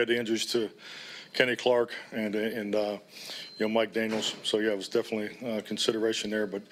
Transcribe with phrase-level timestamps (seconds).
[0.00, 0.70] had the injuries to
[1.32, 2.98] Kenny Clark and and uh,
[3.58, 4.34] you know Mike Daniels.
[4.42, 6.46] So yeah, it was definitely uh, consideration there.
[6.46, 6.62] But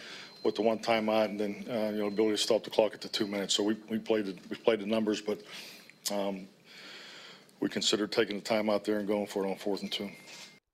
[0.44, 3.00] with the one timeout and then uh, you know ability to stop the clock at
[3.00, 5.41] the two minutes, so we, we played the, we played the numbers, but
[6.12, 6.49] um,
[7.60, 10.11] we considered taking the time out there and going for it on fourth and two.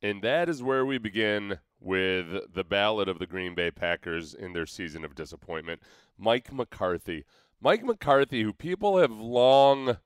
[0.02, 4.52] And that is where we begin with the ballad of the Green Bay Packers in
[4.52, 5.80] their season of disappointment.
[6.18, 7.24] Mike McCarthy.
[7.60, 9.96] Mike McCarthy, who people have long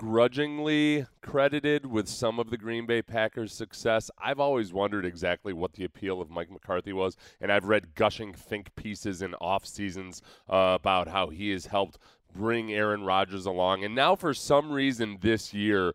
[0.00, 4.10] grudgingly credited with some of the Green Bay Packers' success.
[4.16, 8.32] I've always wondered exactly what the appeal of Mike McCarthy was, and I've read gushing
[8.32, 11.98] think pieces in off seasons uh, about how he has helped
[12.34, 13.84] bring Aaron Rodgers along.
[13.84, 15.92] And now, for some reason, this year,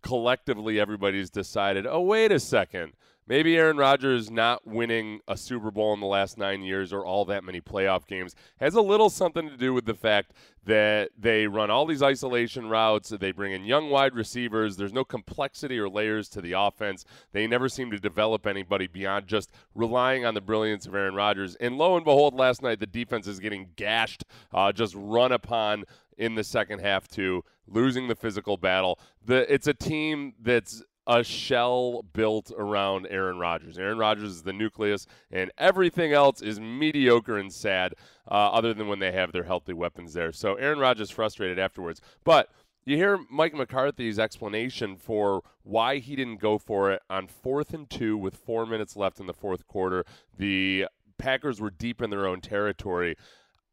[0.00, 2.92] collectively, everybody's decided, oh, wait a second
[3.26, 7.24] maybe Aaron Rodgers not winning a Super Bowl in the last nine years or all
[7.26, 10.32] that many playoff games has a little something to do with the fact
[10.64, 13.10] that they run all these isolation routes.
[13.10, 14.76] They bring in young wide receivers.
[14.76, 17.04] There's no complexity or layers to the offense.
[17.32, 21.54] They never seem to develop anybody beyond just relying on the brilliance of Aaron Rodgers.
[21.56, 25.84] And lo and behold, last night the defense is getting gashed, uh, just run upon
[26.16, 28.98] in the second half too, losing the physical battle.
[29.24, 33.78] The it's a team that's a shell built around Aaron Rodgers.
[33.78, 37.94] Aaron Rodgers is the nucleus, and everything else is mediocre and sad,
[38.30, 40.32] uh, other than when they have their healthy weapons there.
[40.32, 42.00] So Aaron Rodgers frustrated afterwards.
[42.24, 42.48] But
[42.86, 47.88] you hear Mike McCarthy's explanation for why he didn't go for it on fourth and
[47.88, 50.04] two with four minutes left in the fourth quarter.
[50.36, 53.16] The Packers were deep in their own territory.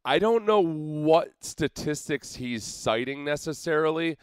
[0.04, 4.18] I don't know what statistics he's citing necessarily.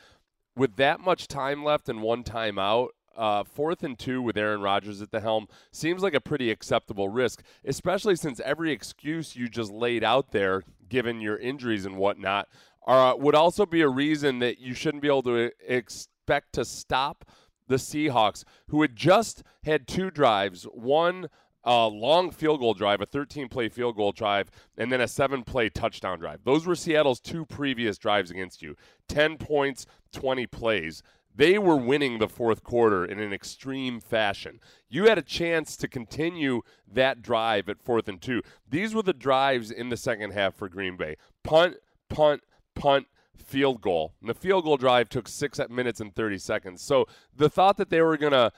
[0.57, 5.03] With that much time left and one timeout, uh, fourth and two with Aaron Rodgers
[5.03, 9.73] at the helm seems like a pretty acceptable risk, especially since every excuse you just
[9.73, 12.49] laid out there, given your injuries and whatnot,
[12.87, 17.25] uh, would also be a reason that you shouldn't be able to expect to stop
[17.67, 21.29] the Seahawks, who had just had two drives, one
[21.65, 25.43] a long field goal drive, a 13 play field goal drive, and then a seven
[25.43, 26.41] play touchdown drive.
[26.45, 28.75] Those were Seattle's two previous drives against you
[29.09, 31.03] 10 points, 20 plays.
[31.39, 34.59] They were winning the fourth quarter in an extreme fashion.
[34.89, 36.63] You had a chance to continue
[36.93, 38.43] that drive at fourth and two.
[38.69, 41.77] These were the drives in the second half for Green Bay punt,
[42.11, 42.43] punt,
[42.75, 43.07] punt,
[43.37, 44.15] field goal.
[44.21, 46.83] And the field goal drive took six minutes and 30 seconds.
[46.83, 48.51] So the thought that they were going to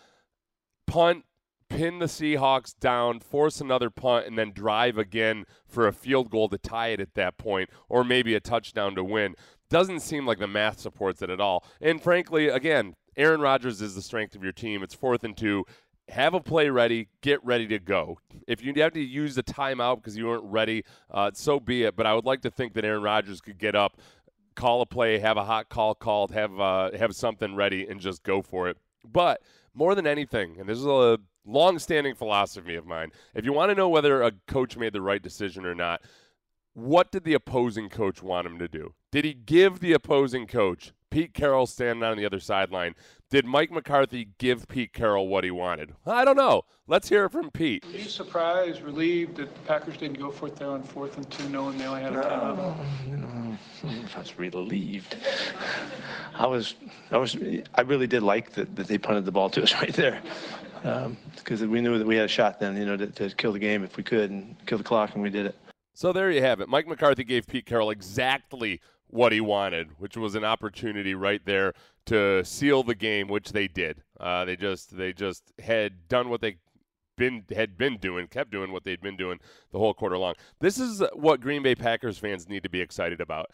[0.87, 1.27] punt,
[1.69, 6.49] pin the Seahawks down, force another punt, and then drive again for a field goal
[6.49, 9.35] to tie it at that point, or maybe a touchdown to win
[9.71, 11.65] doesn't seem like the math supports it at all.
[11.81, 14.83] And frankly, again, Aaron Rodgers is the strength of your team.
[14.83, 15.65] It's fourth and two.
[16.09, 17.09] Have a play ready.
[17.23, 18.19] Get ready to go.
[18.49, 21.97] If you have to use the timeout because you weren't ready, uh, so be it.
[21.97, 23.97] But I would like to think that Aaron Rodgers could get up,
[24.57, 28.25] call a play, have a hot call called, have uh, have something ready, and just
[28.25, 28.77] go for it.
[29.05, 29.41] But
[29.73, 33.75] more than anything, and this is a long-standing philosophy of mine, if you want to
[33.75, 36.03] know whether a coach made the right decision or not,
[36.75, 38.95] what did the opposing coach want him to do?
[39.11, 42.95] Did he give the opposing coach, Pete Carroll standing on the other sideline,
[43.31, 45.95] did Mike McCarthy give Pete Carroll what he wanted?
[46.07, 46.65] I don't know.
[46.87, 47.85] Let's hear it from Pete.
[47.85, 51.29] Are you surprised, relieved that the Packers didn't go for it there on fourth and
[51.31, 52.77] two, knowing they only had a timeout?
[53.09, 53.57] You know,
[54.15, 55.17] I was relieved.
[56.35, 56.75] I was,
[57.11, 57.37] I was,
[57.75, 60.21] I really did like that, that they punted the ball to us right there,
[61.37, 63.53] because um, we knew that we had a shot then, you know, to, to kill
[63.53, 65.57] the game if we could and kill the clock, and we did it.
[66.01, 66.69] So there you have it.
[66.71, 71.75] Mike McCarthy gave Pete Carroll exactly what he wanted, which was an opportunity right there
[72.07, 74.03] to seal the game, which they did.
[74.19, 76.57] Uh, they just they just had done what they
[77.19, 79.41] been had been doing, kept doing what they'd been doing
[79.73, 80.33] the whole quarter long.
[80.59, 83.51] This is what Green Bay Packers fans need to be excited about.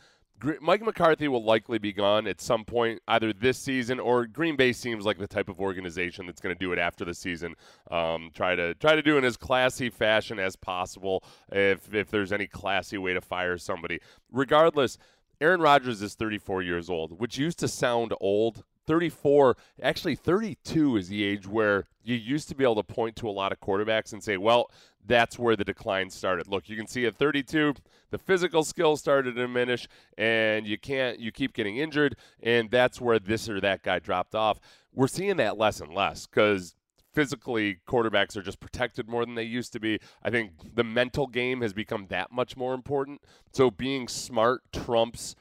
[0.60, 4.72] Mike McCarthy will likely be gone at some point, either this season or Green Bay
[4.72, 7.54] seems like the type of organization that's going to do it after the season.
[7.90, 11.24] Um, try to try to do it in as classy fashion as possible.
[11.50, 14.98] If if there's any classy way to fire somebody, regardless.
[15.38, 21.08] Aaron Rodgers is 34 years old, which used to sound old 34, actually 32 is
[21.08, 24.12] the age where you used to be able to point to a lot of quarterbacks
[24.12, 24.70] and say, well,
[25.04, 26.48] that's where the decline started.
[26.48, 27.74] Look, you can see at 32,
[28.10, 29.86] the physical skills started to diminish,
[30.18, 34.34] and you can't, you keep getting injured, and that's where this or that guy dropped
[34.34, 34.60] off.
[34.92, 36.74] We're seeing that less and less because
[37.16, 39.98] physically quarterbacks are just protected more than they used to be.
[40.22, 43.22] I think the mental game has become that much more important.
[43.52, 45.34] So being smart trumps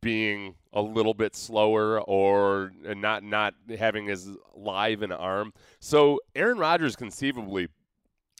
[0.00, 5.52] being a little bit slower or uh, not not having as live an arm.
[5.80, 7.68] So Aaron Rodgers conceivably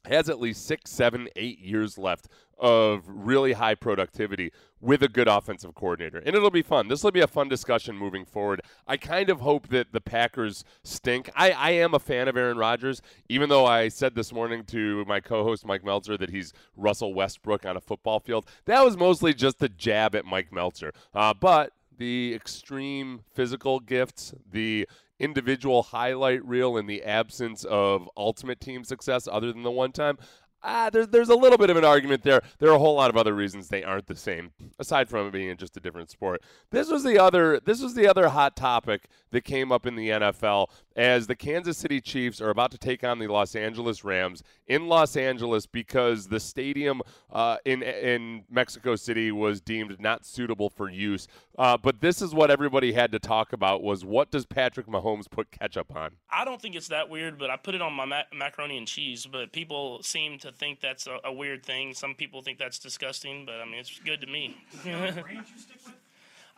[0.07, 5.29] has at least six, seven, eight years left of really high productivity with a good
[5.29, 6.19] offensive coordinator.
[6.19, 6.89] And it'll be fun.
[6.89, 8.61] This will be a fun discussion moving forward.
[8.87, 11.31] I kind of hope that the Packers stink.
[11.35, 15.05] I, I am a fan of Aaron Rodgers, even though I said this morning to
[15.07, 18.47] my co host Mike Meltser that he's Russell Westbrook on a football field.
[18.67, 20.93] That was mostly just a jab at Mike Meltser.
[21.15, 24.87] Uh, but the extreme physical gifts, the
[25.19, 30.19] individual highlight reel in the absence of ultimate team success other than the one time,
[30.67, 32.43] ah, there's there's a little bit of an argument there.
[32.59, 35.31] There are a whole lot of other reasons they aren't the same, aside from it
[35.31, 36.43] being just a different sport.
[36.71, 40.11] This was the other this was the other hot topic that came up in the
[40.11, 44.43] NFL as the Kansas City Chiefs are about to take on the Los Angeles Rams
[44.67, 50.71] in Los Angeles because the stadium uh, in in Mexico City was deemed not suitable
[50.71, 51.29] for use.
[51.59, 55.31] Uh, but this is what everybody had to talk about: was what does Patrick Mahomes
[55.31, 56.13] put ketchup on?
[56.31, 59.27] I don't think it's that weird, but I put it on my macaroni and cheese.
[59.31, 61.93] But people seem to think that's a, a, weird thing.
[61.93, 64.57] Some people think that's disgusting, but I mean it's good to me.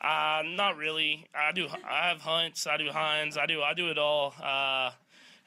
[0.02, 1.26] Uh, not really.
[1.34, 1.66] I do.
[1.88, 2.66] I have Hunts.
[2.66, 3.36] I do Heinz.
[3.36, 3.62] I do.
[3.62, 4.34] I do it all.
[4.42, 4.90] Uh,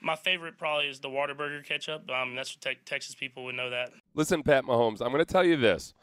[0.01, 2.09] my favorite probably is the Whataburger ketchup.
[2.09, 3.91] Um, that's what te- Texas people would know that.
[4.15, 5.93] Listen, Pat Mahomes, I'm going to tell you this.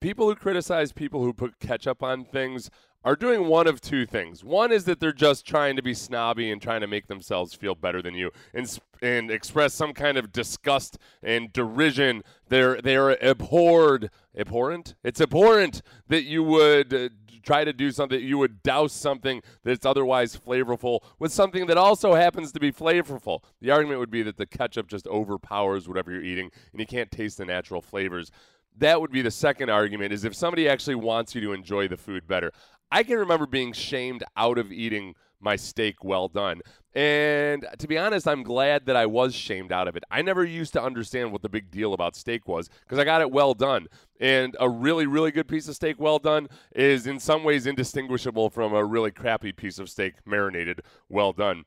[0.00, 2.70] People who criticize people who put ketchup on things
[3.04, 4.42] are doing one of two things.
[4.42, 7.74] One is that they're just trying to be snobby and trying to make themselves feel
[7.74, 12.22] better than you and and express some kind of disgust and derision.
[12.48, 14.96] They're they're abhorred, abhorrent.
[15.04, 17.08] It's abhorrent that you would uh,
[17.42, 18.20] try to do something.
[18.20, 23.40] You would douse something that's otherwise flavorful with something that also happens to be flavorful.
[23.60, 27.10] The argument would be that the ketchup just overpowers whatever you're eating, and you can't
[27.10, 28.32] taste the natural flavors
[28.78, 31.96] that would be the second argument is if somebody actually wants you to enjoy the
[31.96, 32.52] food better.
[32.90, 36.62] I can remember being shamed out of eating my steak well done.
[36.94, 40.04] And to be honest, I'm glad that I was shamed out of it.
[40.10, 43.20] I never used to understand what the big deal about steak was because I got
[43.20, 43.86] it well done.
[44.18, 48.48] And a really, really good piece of steak well done is in some ways indistinguishable
[48.48, 51.64] from a really crappy piece of steak marinated well done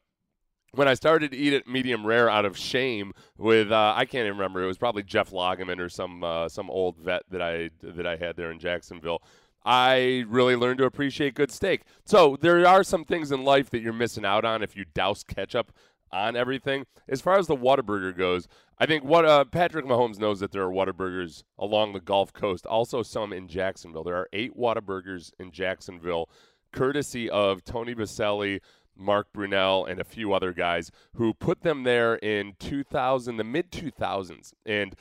[0.73, 4.25] when I started to eat it medium rare out of shame with uh, I can't
[4.25, 7.71] even remember it was probably Jeff Lageman or some uh, some old vet that I
[7.81, 9.23] that I had there in Jacksonville.
[9.71, 11.83] I really learned to appreciate good steak.
[12.03, 15.23] So there are some things in life that you're missing out on if you douse
[15.23, 15.71] ketchup
[16.11, 16.87] on everything.
[17.07, 18.47] As far as the Whataburger goes,
[18.79, 22.65] I think what uh, Patrick Mahomes knows that there are Whataburgers along the Gulf Coast,
[22.65, 24.03] also some in Jacksonville.
[24.03, 26.31] There are eight Whataburgers in Jacksonville,
[26.71, 28.61] courtesy of Tony Boselli,
[28.97, 33.71] Mark Brunell, and a few other guys who put them there in 2000, the mid
[33.71, 34.51] 2000s.
[34.65, 34.95] And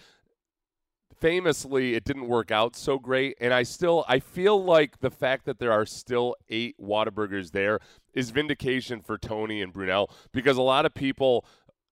[1.21, 5.45] famously it didn't work out so great and i still i feel like the fact
[5.45, 7.81] that there are still eight Whataburgers there
[8.15, 11.45] is vindication for tony and brunell because a lot of people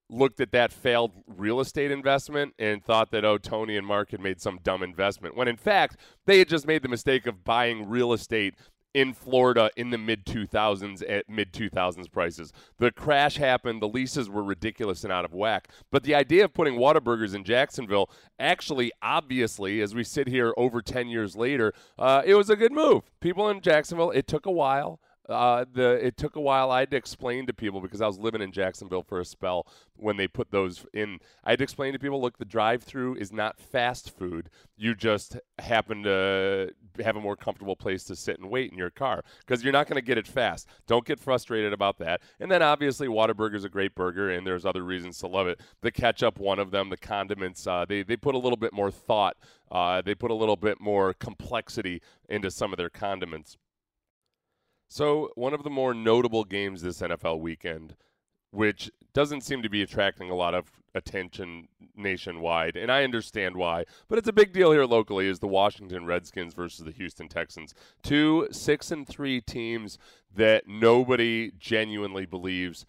[0.08, 4.20] looked at that failed real estate investment and thought that oh tony and mark had
[4.20, 5.96] made some dumb investment when in fact
[6.26, 8.54] they had just made the mistake of buying real estate
[8.96, 12.50] in Florida in the mid 2000s at mid 2000s prices.
[12.78, 15.68] The crash happened, the leases were ridiculous and out of whack.
[15.92, 18.08] But the idea of putting Whataburgers in Jacksonville
[18.38, 22.72] actually, obviously, as we sit here over 10 years later, uh, it was a good
[22.72, 23.02] move.
[23.20, 24.98] People in Jacksonville, it took a while.
[25.28, 26.70] Uh, the it took a while.
[26.70, 29.66] I had to explain to people because I was living in Jacksonville for a spell
[29.96, 31.18] when they put those in.
[31.42, 34.50] I had to explain to people, look, the drive-through is not fast food.
[34.76, 36.70] You just happen to
[37.04, 39.88] have a more comfortable place to sit and wait in your car because you're not
[39.88, 40.68] going to get it fast.
[40.86, 42.20] Don't get frustrated about that.
[42.38, 45.60] And then obviously, Whataburger is a great burger, and there's other reasons to love it.
[45.80, 46.88] The ketchup, one of them.
[46.90, 49.36] The condiments, uh, they they put a little bit more thought.
[49.70, 53.56] Uh, they put a little bit more complexity into some of their condiments.
[54.88, 57.96] So, one of the more notable games this NFL weekend,
[58.50, 63.84] which doesn't seem to be attracting a lot of attention nationwide, and I understand why,
[64.08, 67.74] but it's a big deal here locally, is the Washington Redskins versus the Houston Texans.
[68.02, 69.98] Two six and three teams
[70.34, 72.86] that nobody genuinely believes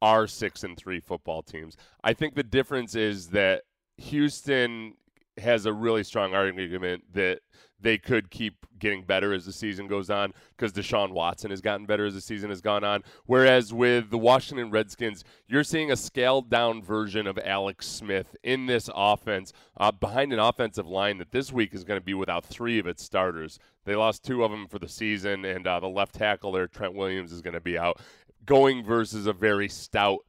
[0.00, 1.76] are six and three football teams.
[2.02, 3.62] I think the difference is that
[3.96, 4.94] Houston
[5.38, 7.40] has a really strong argument that
[7.80, 11.86] they could keep getting better as the season goes on because Deshaun Watson has gotten
[11.86, 13.02] better as the season has gone on.
[13.26, 18.66] Whereas with the Washington Redskins, you're seeing a scaled down version of Alex Smith in
[18.66, 22.44] this offense uh, behind an offensive line that this week is going to be without
[22.44, 23.58] three of its starters.
[23.84, 26.94] They lost two of them for the season, and uh, the left tackle there, Trent
[26.94, 28.00] Williams, is going to be out.
[28.46, 30.20] Going versus a very stout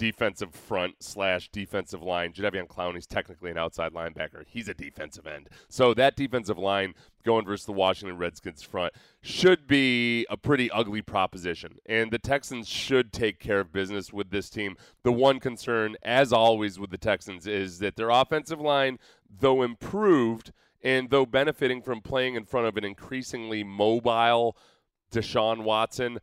[0.00, 2.32] defensive front slash defensive line.
[2.32, 4.44] Jadeveon Clowney's technically an outside linebacker.
[4.46, 5.50] He's a defensive end.
[5.68, 11.02] So that defensive line going versus the Washington Redskins front should be a pretty ugly
[11.02, 11.74] proposition.
[11.84, 14.78] And the Texans should take care of business with this team.
[15.02, 18.98] The one concern, as always with the Texans, is that their offensive line,
[19.38, 20.50] though improved
[20.82, 24.56] and though benefiting from playing in front of an increasingly mobile
[25.12, 26.20] Deshaun Watson,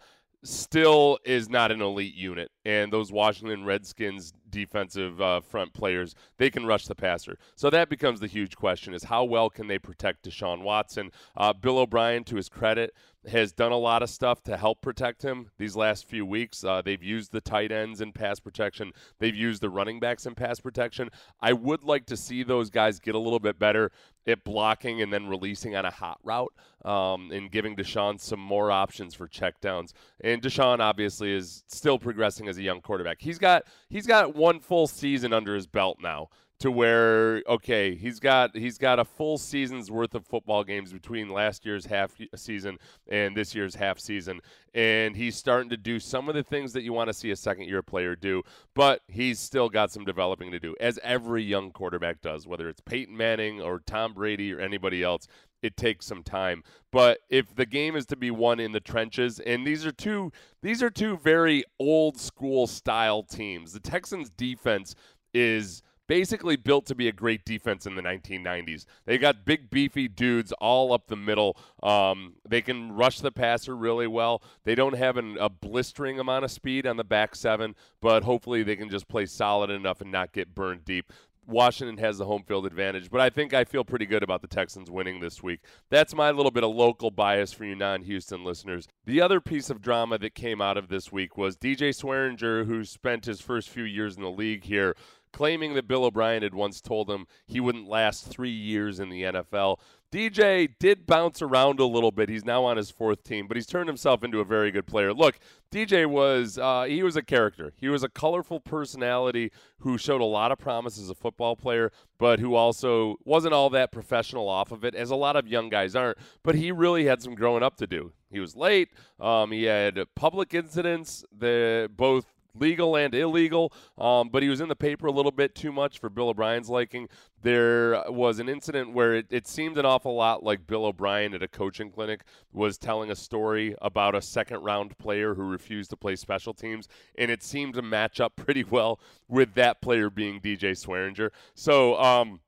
[0.48, 2.52] still is not an elite unit.
[2.66, 7.38] And those Washington Redskins defensive uh, front players, they can rush the passer.
[7.56, 11.12] So that becomes the huge question is how well can they protect Deshaun Watson?
[11.36, 12.94] Uh, Bill O'Brien, to his credit,
[13.28, 16.64] has done a lot of stuff to help protect him these last few weeks.
[16.64, 18.92] Uh, they've used the tight ends in pass protection.
[19.20, 21.10] They've used the running backs in pass protection.
[21.42, 23.92] I would like to see those guys get a little bit better
[24.26, 26.54] at blocking and then releasing on a hot route
[26.86, 29.94] um, and giving Deshaun some more options for checkdowns.
[30.22, 33.18] And Deshaun obviously is still progressing as a young quarterback.
[33.20, 38.20] He's got he's got one full season under his belt now to where okay he's
[38.20, 42.78] got he's got a full season's worth of football games between last year's half season
[43.08, 44.40] and this year's half season.
[44.74, 47.36] And he's starting to do some of the things that you want to see a
[47.36, 48.42] second year player do
[48.74, 52.82] but he's still got some developing to do as every young quarterback does whether it's
[52.82, 55.28] Peyton Manning or Tom Brady or anybody else.
[55.64, 56.64] It takes some time.
[56.92, 60.32] But if the game is to be won in the trenches and these are two
[60.64, 63.74] these are two very old school style teams.
[63.74, 64.96] The Texans defense
[65.34, 68.86] is basically built to be a great defense in the 1990s.
[69.06, 71.58] They got big, beefy dudes all up the middle.
[71.84, 74.42] Um, they can rush the passer really well.
[74.64, 78.64] They don't have an, a blistering amount of speed on the back seven, but hopefully
[78.64, 81.12] they can just play solid enough and not get burned deep.
[81.48, 84.48] Washington has the home field advantage, but I think I feel pretty good about the
[84.48, 85.62] Texans winning this week.
[85.90, 88.88] That's my little bit of local bias for you non Houston listeners.
[89.06, 92.84] The other piece of drama that came out of this week was DJ Swearinger, who
[92.84, 94.96] spent his first few years in the league here,
[95.32, 99.24] claiming that Bill O'Brien had once told him he wouldn't last three years in the
[99.24, 99.78] NFL.
[100.12, 102.30] DJ did bounce around a little bit.
[102.30, 105.14] He's now on his fourth team, but he's turned himself into a very good player.
[105.14, 105.38] Look,
[105.70, 107.74] DJ was uh, he was a character.
[107.76, 111.92] He was a colorful personality who showed a lot of promise as a football player,
[112.18, 115.68] but who also wasn't all that professional off of it, as a lot of young
[115.68, 116.18] guys aren't.
[116.42, 118.14] But he really had some growing up to do.
[118.32, 118.90] He was late.
[119.20, 122.26] Um, he had public incidents that both
[122.60, 126.00] legal and illegal, um, but he was in the paper a little bit too much
[126.00, 127.08] for Bill O'Brien's liking.
[127.42, 131.44] There was an incident where it, it seemed an awful lot like Bill O'Brien at
[131.44, 132.22] a coaching clinic
[132.52, 136.88] was telling a story about a second round player who refused to play special teams,
[137.18, 141.30] and it seemed to match up pretty well with that player being DJ Swearinger.
[141.54, 142.40] So, um,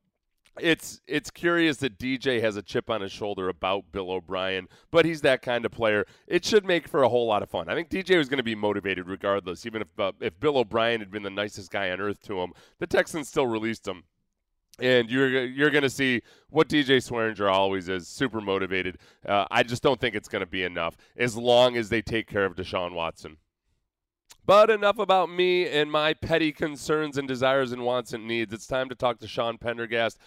[0.59, 5.05] it's it's curious that DJ has a chip on his shoulder about Bill O'Brien, but
[5.05, 6.05] he's that kind of player.
[6.27, 7.69] It should make for a whole lot of fun.
[7.69, 10.99] I think DJ was going to be motivated regardless, even if uh, if Bill O'Brien
[10.99, 12.53] had been the nicest guy on earth to him.
[12.79, 14.03] The Texans still released him.
[14.81, 18.97] And you're you're going to see what DJ Swearinger always is, super motivated.
[19.27, 22.27] Uh, I just don't think it's going to be enough as long as they take
[22.27, 23.37] care of Deshaun Watson.
[24.49, 28.51] But enough about me and my petty concerns and desires and wants and needs.
[28.51, 30.17] It's time to talk to Sean Pendergast.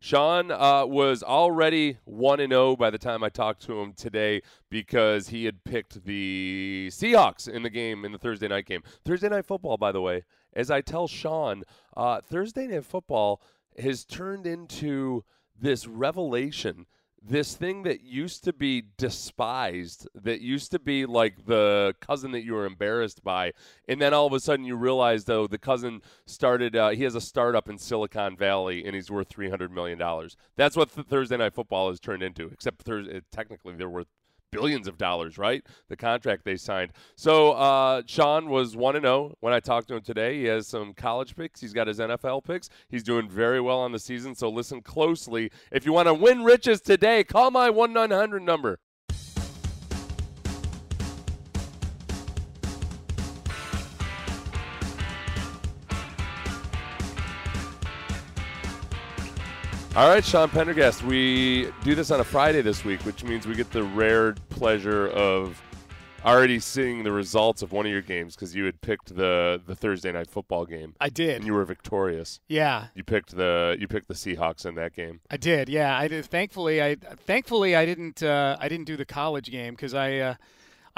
[0.00, 5.28] Sean uh, was already 1 0 by the time I talked to him today because
[5.28, 8.82] he had picked the Seahawks in the game, in the Thursday night game.
[9.04, 11.62] Thursday night football, by the way, as I tell Sean,
[11.96, 13.40] uh, Thursday night football
[13.78, 15.22] has turned into
[15.56, 16.86] this revelation
[17.22, 22.44] this thing that used to be despised, that used to be like the cousin that
[22.44, 23.52] you were embarrassed by,
[23.88, 27.14] and then all of a sudden you realize though the cousin started, uh, he has
[27.14, 30.36] a startup in Silicon Valley and he's worth three hundred million dollars.
[30.56, 32.46] That's what th- Thursday Night Football has turned into.
[32.46, 32.88] Except
[33.30, 34.08] technically they're worth
[34.50, 35.64] billions of dollars, right?
[35.88, 36.92] The contract they signed.
[37.16, 40.38] So uh, Sean was one and zero oh when I talked to him today.
[40.38, 41.60] He has some college picks.
[41.60, 42.68] He's got his NFL picks.
[42.88, 44.34] He's doing very well on the season.
[44.34, 45.50] So listen closely.
[45.70, 48.78] If you want to win riches today, call my one nine hundred number.
[60.00, 61.04] All right, Sean Pendergast.
[61.04, 65.08] We do this on a Friday this week, which means we get the rare pleasure
[65.08, 65.62] of
[66.24, 69.76] already seeing the results of one of your games because you had picked the the
[69.76, 70.94] Thursday night football game.
[71.02, 71.36] I did.
[71.36, 72.40] And you were victorious.
[72.48, 72.86] Yeah.
[72.94, 75.20] You picked the you picked the Seahawks in that game.
[75.30, 75.68] I did.
[75.68, 75.94] Yeah.
[75.98, 76.24] I did.
[76.24, 80.16] Thankfully, I thankfully I didn't uh, I didn't do the college game because I.
[80.16, 80.34] Uh,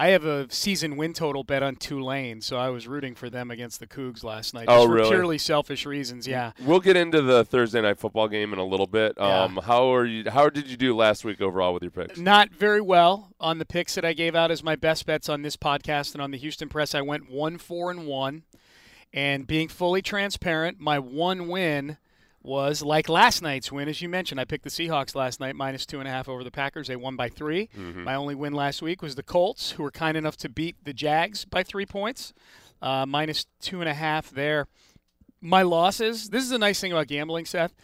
[0.02, 3.52] I have a season win total bet on Tulane, so I was rooting for them
[3.52, 4.64] against the Cougs last night.
[4.66, 5.10] Oh, for really?
[5.10, 6.50] Purely selfish reasons, yeah.
[6.64, 9.14] We'll get into the Thursday night football game in a little bit.
[9.16, 9.44] Yeah.
[9.44, 10.28] Um, how are you?
[10.28, 12.18] How did you do last week overall with your picks?
[12.18, 15.42] Not very well on the picks that I gave out as my best bets on
[15.42, 16.96] this podcast and on the Houston Press.
[16.96, 18.42] I went one four and one,
[19.12, 21.96] And being fully transparent, my one win
[22.42, 24.40] was like last night's win, as you mentioned.
[24.40, 26.88] I picked the Seahawks last night, minus two and a half over the Packers.
[26.88, 27.68] They won by 3
[28.04, 30.92] My only win last week was the Colts, who were kind enough to beat the
[30.92, 32.32] Jags by three points,
[32.80, 34.66] uh, minus two and a half there.
[35.40, 36.30] My losses.
[36.30, 37.74] This is a nice thing about gambling, Seth.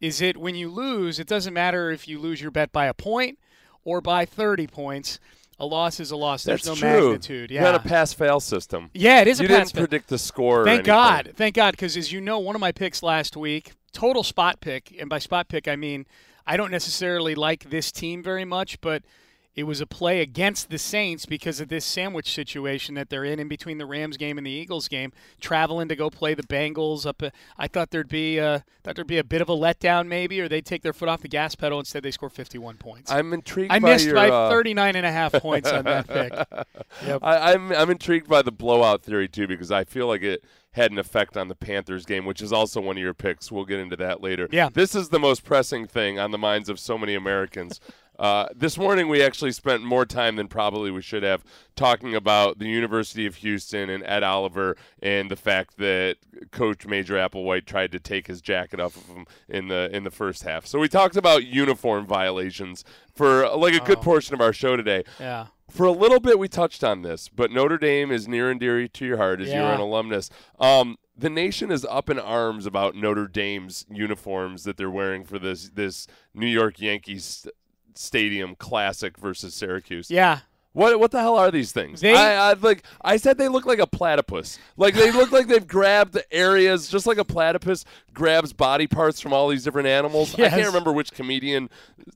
[0.00, 2.94] Is it when you lose, it doesn't matter if you lose your bet by a
[2.94, 3.38] point
[3.84, 5.18] or by 30 points.
[5.58, 6.44] A loss is a loss.
[6.44, 7.02] There's That's no true.
[7.04, 7.50] magnitude.
[7.50, 7.62] You Yeah.
[7.62, 8.90] got a pass-fail system.
[8.92, 10.64] yeah, it is you a didn't predict the score.
[10.64, 10.84] Thank.
[10.84, 11.32] God.
[11.34, 11.70] Thank God.
[11.72, 15.18] Because as you know, one of my picks last week, total spot pick, and by
[15.18, 16.06] spot pick, I mean
[16.46, 19.02] I don't necessarily like this team very much, but
[19.56, 23.40] it was a play against the Saints because of this sandwich situation that they're in
[23.40, 27.06] in between the Rams game and the Eagles game, traveling to go play the Bengals.
[27.06, 27.22] Up,
[27.56, 30.48] I thought there'd be uh, thought there'd be a bit of a letdown maybe, or
[30.48, 31.78] they'd take their foot off the gas pedal.
[31.78, 33.10] Instead, they score 51 points.
[33.10, 33.72] I'm intrigued.
[33.72, 36.32] I by missed your, by uh, 39 and a half points on that pick.
[37.04, 37.20] Yep.
[37.22, 40.42] I, I'm I'm intrigued by the blowout theory too because I feel like it
[40.76, 43.50] had an effect on the Panthers game, which is also one of your picks.
[43.50, 44.46] We'll get into that later.
[44.52, 44.68] Yeah.
[44.72, 47.80] This is the most pressing thing on the minds of so many Americans.
[48.18, 51.44] Uh, this morning, we actually spent more time than probably we should have
[51.74, 56.16] talking about the University of Houston and Ed Oliver and the fact that
[56.50, 60.10] Coach Major Applewhite tried to take his jacket off of him in the in the
[60.10, 60.64] first half.
[60.66, 64.02] So we talked about uniform violations for like a good Oh.
[64.02, 65.46] portion of our show today Yeah.
[65.70, 68.88] for a little bit we touched on this, but Notre Dame is near and dear
[68.88, 70.30] to your heart as you're an alumnus.
[70.58, 75.38] Um, the nation is up in arms about Notre Dame's uniforms that they're wearing for
[75.38, 77.46] this this New York Yankees
[77.98, 80.10] stadium classic versus Syracuse.
[80.10, 80.40] Yeah.
[80.72, 82.02] What what the hell are these things?
[82.02, 84.58] They- I, I like I said they look like a platypus.
[84.76, 89.32] Like they look like they've grabbed areas just like a platypus grabs body parts from
[89.32, 90.34] all these different animals.
[90.34, 91.68] I can't remember which comedian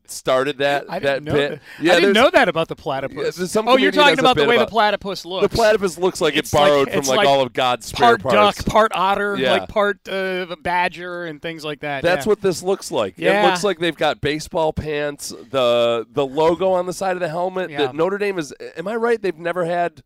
[0.07, 1.51] started that I that didn't know bit.
[1.51, 1.61] that.
[1.85, 3.39] Yeah, I didn't know that about the platypus.
[3.55, 5.43] Yeah, oh, you're talking about the way about- the platypus looks.
[5.49, 8.17] The platypus looks like It's it borrowed like- from like, like all of God's spare
[8.17, 8.57] part parts.
[8.59, 9.53] duck, part otter, Yeah.
[9.53, 12.03] like part uh, badger and things like that.
[12.03, 12.31] That's yeah.
[12.31, 13.19] what this looks like.
[13.19, 17.29] It looks like they've got baseball pants, the the logo on the side of the
[17.29, 17.71] helmet.
[17.71, 18.53] That Notre Dame is.
[18.77, 19.21] Am I right?
[19.21, 20.03] They've never had.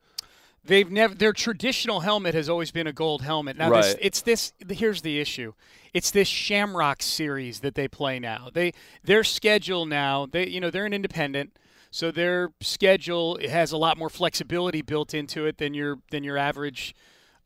[0.66, 3.56] They've never their traditional helmet has always been a gold helmet.
[3.56, 5.52] Now this, it's this here's the issue.
[5.92, 8.48] It's this Shamrock series that they play now.
[8.52, 11.58] They their schedule now, they you know, they're an independent.
[11.90, 16.38] So their schedule has a lot more flexibility built into it than your than your
[16.38, 16.94] average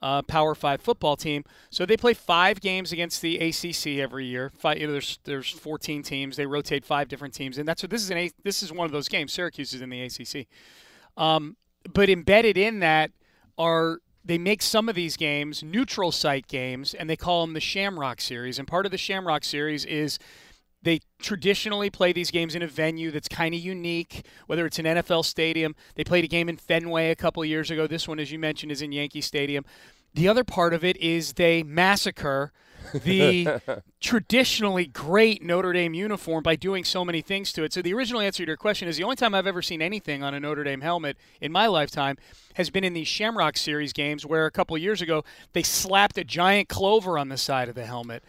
[0.01, 1.45] uh, Power Five football team.
[1.71, 4.53] So they play five games against the ACC every year.
[4.57, 6.37] Five, you know, there's there's 14 teams.
[6.37, 8.87] They rotate five different teams, and that's what this is an A, this is one
[8.87, 9.33] of those games.
[9.33, 10.47] Syracuse is in the ACC.
[11.17, 11.57] Um,
[11.93, 13.11] but embedded in that
[13.59, 17.61] are they make some of these games neutral site games, and they call them the
[17.61, 18.59] Shamrock Series.
[18.59, 20.19] And part of the Shamrock Series is
[20.83, 24.85] they traditionally play these games in a venue that's kind of unique, whether it's an
[24.85, 25.75] NFL stadium.
[25.97, 27.87] They played a game in Fenway a couple years ago.
[27.87, 29.65] This one, as you mentioned, is in Yankee Stadium.
[30.15, 32.53] The other part of it is they massacre
[32.93, 33.61] the
[34.01, 37.73] traditionally great Notre Dame uniform by doing so many things to it.
[37.73, 40.23] So the original answer to your question is the only time I've ever seen anything
[40.23, 42.17] on a Notre Dame helmet in my lifetime
[42.55, 46.25] has been in these Shamrock Series games where a couple years ago they slapped a
[46.25, 48.25] giant clover on the side of the helmet.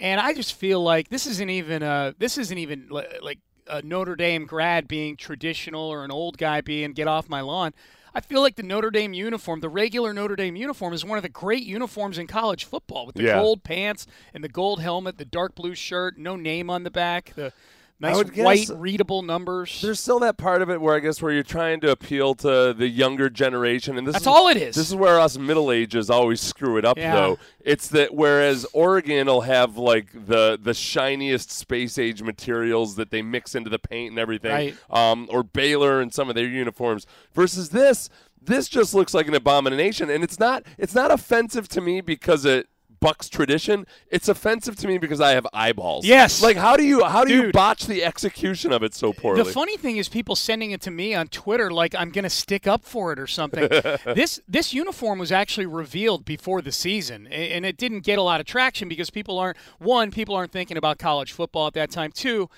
[0.00, 4.16] And I just feel like this isn't even a this isn't even like a Notre
[4.16, 7.72] Dame grad being traditional or an old guy being get off my lawn.
[8.14, 11.22] I feel like the Notre Dame uniform, the regular Notre Dame uniform, is one of
[11.22, 13.40] the great uniforms in college football with the Yeah.
[13.40, 17.32] gold pants and the gold helmet, the dark blue shirt, no name on the back,
[17.34, 17.52] the
[18.02, 19.80] nice white readable numbers.
[19.80, 22.74] There's still that part of it where I guess where you're trying to appeal to
[22.76, 24.74] the younger generation, and this That's is, all it is.
[24.74, 27.14] This is where us middle ages always screw it up, Yeah.
[27.14, 27.38] though.
[27.64, 33.22] It's that whereas Oregon will have like the the shiniest space age materials that they
[33.22, 34.76] mix into the paint and everything, Right.
[34.90, 38.10] um, or Baylor and some of their uniforms, versus this.
[38.44, 40.64] This just looks like an abomination, and it's not.
[40.76, 42.66] It's not offensive to me because it
[43.02, 43.84] bucks tradition.
[44.10, 46.06] It's offensive to me because I have eyeballs.
[46.06, 46.40] Yes.
[46.40, 49.42] Like how do you how do you botch the execution of it so poorly?
[49.42, 52.30] The funny thing is people sending it to me on Twitter like I'm going to
[52.30, 53.68] stick up for it or something.
[54.14, 58.40] this this uniform was actually revealed before the season and it didn't get a lot
[58.40, 62.12] of traction because people aren't one people aren't thinking about college football at that time.
[62.12, 62.48] Two,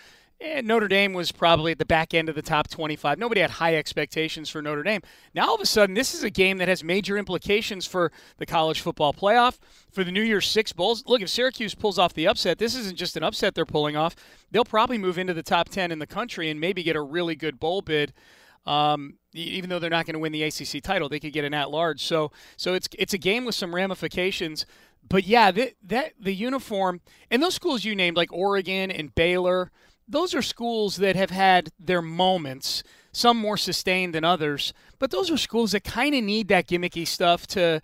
[0.44, 3.18] eh, Notre Dame was probably at the back end of the top 25.
[3.18, 5.00] Nobody had high expectations for Notre Dame.
[5.34, 8.46] Now all of a sudden this is a game that has major implications for the
[8.46, 9.58] college football playoff,
[9.90, 11.04] for the New Year's 6 bowls.
[11.06, 14.14] Look, if Syracuse pulls off the upset, this isn't just an upset they're pulling off.
[14.50, 17.34] They'll probably move into the top 10 in the country and maybe get a really
[17.34, 18.12] good bowl bid.
[18.66, 21.52] Um, even though they're not going to win the ACC title, they could get an
[21.52, 22.02] at-large.
[22.02, 24.64] So, so it's it's a game with some ramifications.
[25.06, 29.70] But yeah, that the uniform and those schools you named, like Oregon and Baylor,
[30.08, 34.72] those are schools that have had their moments, some more sustained than others.
[34.98, 37.80] But those are schools that kind of need that gimmicky stuff to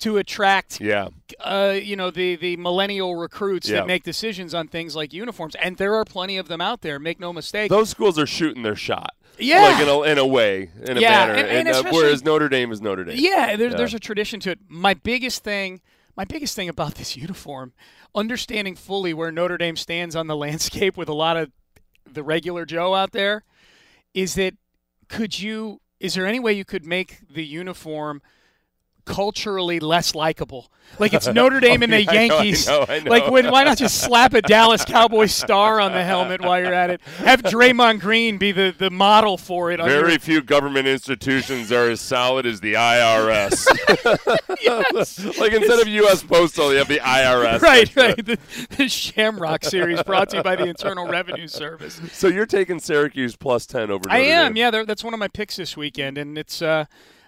[0.00, 1.08] to attract Yeah.
[1.38, 3.76] uh, you know the the millennial recruits Yeah.
[3.76, 6.98] that make decisions on things like uniforms, and there are plenty of them out there.
[6.98, 7.70] Make no mistake.
[7.70, 9.10] Those schools are shooting their shot.
[9.38, 9.62] Yeah.
[9.62, 11.32] Like in a, in a way, in a manner.
[11.34, 13.16] and- and uh, whereas Notre Dame is Notre Dame.
[13.18, 13.76] Yeah, there, Yeah.
[13.76, 14.58] there's a tradition to it.
[14.68, 15.80] My biggest thing,
[16.16, 17.72] my biggest thing about this uniform,
[18.14, 21.50] understanding fully where Notre Dame stands on the landscape with a lot of
[22.14, 23.44] the regular Joe out there,
[24.14, 24.54] is that
[25.08, 25.80] could you?
[26.00, 28.22] Is there any way you could make the uniform?
[29.04, 32.86] Culturally less likable like it's Notre Dame and the Oh, I know, I Yankees know,
[32.88, 33.10] I know.
[33.10, 36.72] like when, why not just slap a Dallas Cowboys star on the helmet while you're
[36.74, 41.72] at it have Draymond Green be the, the model for it Very few government institutions
[41.72, 43.66] are as solid as the IRS.
[45.38, 46.22] like instead of U.S.
[46.22, 47.60] Postal, you have the IRS.
[47.60, 48.16] right, right.
[48.24, 48.38] The,
[48.76, 52.00] the Shamrock series brought to you by the Internal Revenue Service.
[52.12, 54.04] So you're taking Syracuse plus ten over.
[54.08, 54.74] I am, Dame.
[54.74, 54.84] yeah.
[54.84, 56.86] That's one of my picks this weekend, and it's uh,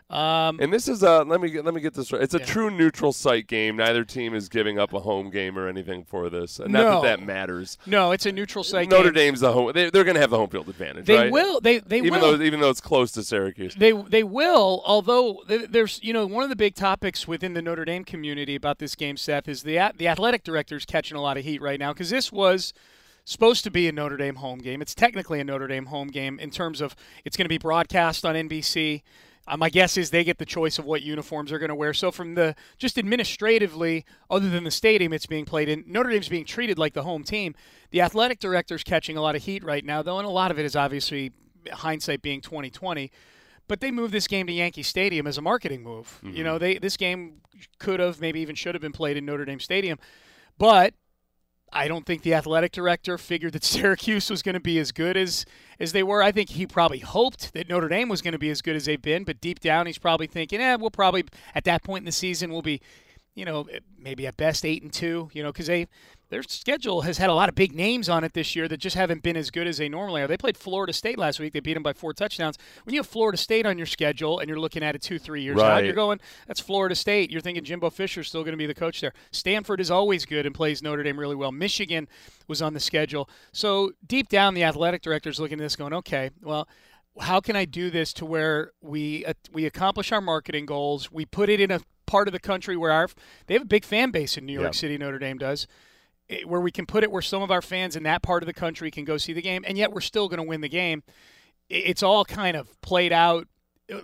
[0.09, 2.23] um, And this is a let me get let me get this right.
[2.23, 2.45] It's a Yeah.
[2.45, 3.77] true neutral site game.
[3.77, 6.61] Neither team is giving up a home game or anything for this.
[6.61, 7.03] And not No.
[7.03, 7.77] that that matters.
[7.87, 8.89] no, it's a neutral site.
[8.89, 9.15] Notre game.
[9.15, 9.73] Dame's the home.
[9.75, 11.07] They, they're going to have the home field advantage.
[11.07, 11.33] They right?
[11.33, 11.61] will.
[11.61, 12.37] They they even will.
[12.39, 13.75] though even though it's close to Syracuse.
[13.75, 17.85] They they will, although there's you know one of the big topics within the Notre
[17.85, 21.45] Dame community about this game, Seth, is the the athletic director's catching a lot of
[21.45, 22.73] heat right now because this was
[23.25, 24.81] supposed to be a Notre Dame home game.
[24.81, 28.25] It's technically a Notre Dame home game in terms of it's going to be broadcast
[28.25, 29.03] on NBC.
[29.49, 31.95] Uh, my guess is they get the choice of what uniforms they're going to wear.
[31.95, 36.29] So from the just administratively, other than the stadium it's being played in, Notre Dame's
[36.29, 37.55] being treated like the home team.
[37.91, 40.59] The athletic director's catching a lot of heat right now, though, and a lot of
[40.59, 41.33] it is obviously
[41.73, 43.11] hindsight being 2020
[43.69, 46.21] but they moved this game to Yankee Stadium as a marketing move.
[46.23, 47.41] You know, they this game
[47.79, 49.99] could have, maybe even should have been played in Notre Dame Stadium,
[50.59, 50.95] but
[51.73, 55.17] I don't think the athletic director figured that Syracuse was going to be as good
[55.17, 55.45] as
[55.79, 56.23] as they were.
[56.23, 58.87] I think he probably hoped that Notre Dame was going to be as good as
[58.87, 61.25] they've been, but deep down he's probably thinking, "Eh, we'll probably
[61.55, 62.81] at that point in the season we'll be,
[63.35, 63.67] you know,
[63.99, 65.89] maybe at best 8 and 2, you know, cuz they
[66.29, 68.97] their schedule has had a lot of big names on it this year that just
[68.97, 70.27] haven't been as good as they normally are.
[70.27, 71.53] They played Florida State last week.
[71.53, 72.59] They beat them by four touchdowns.
[72.85, 75.43] When you have Florida State on your schedule and you're looking at it two, three
[75.43, 77.31] years out, you're going, that's Florida State.
[77.31, 79.13] You're thinking Jimbo Fisher's still going to be the coach there.
[79.31, 81.53] Stanford is always good and plays Notre Dame really well.
[81.53, 82.09] Michigan
[82.49, 83.29] was on the schedule.
[83.53, 86.69] So deep down, the athletic director's looking at this going, okay, well,
[87.21, 91.11] how can I do this to where we uh, we accomplish our marketing goals?
[91.11, 93.09] We put it in a part of the country where our
[93.47, 94.71] they have a big fan base in New York Yeah.
[94.73, 94.99] City.
[94.99, 95.67] Notre Dame does,
[96.29, 98.47] Eh, where we can put it where some of our fans in that part of
[98.47, 100.69] the country can go see the game, and yet we're still going to win the
[100.69, 101.03] game.
[101.69, 103.49] It's all kind of played out.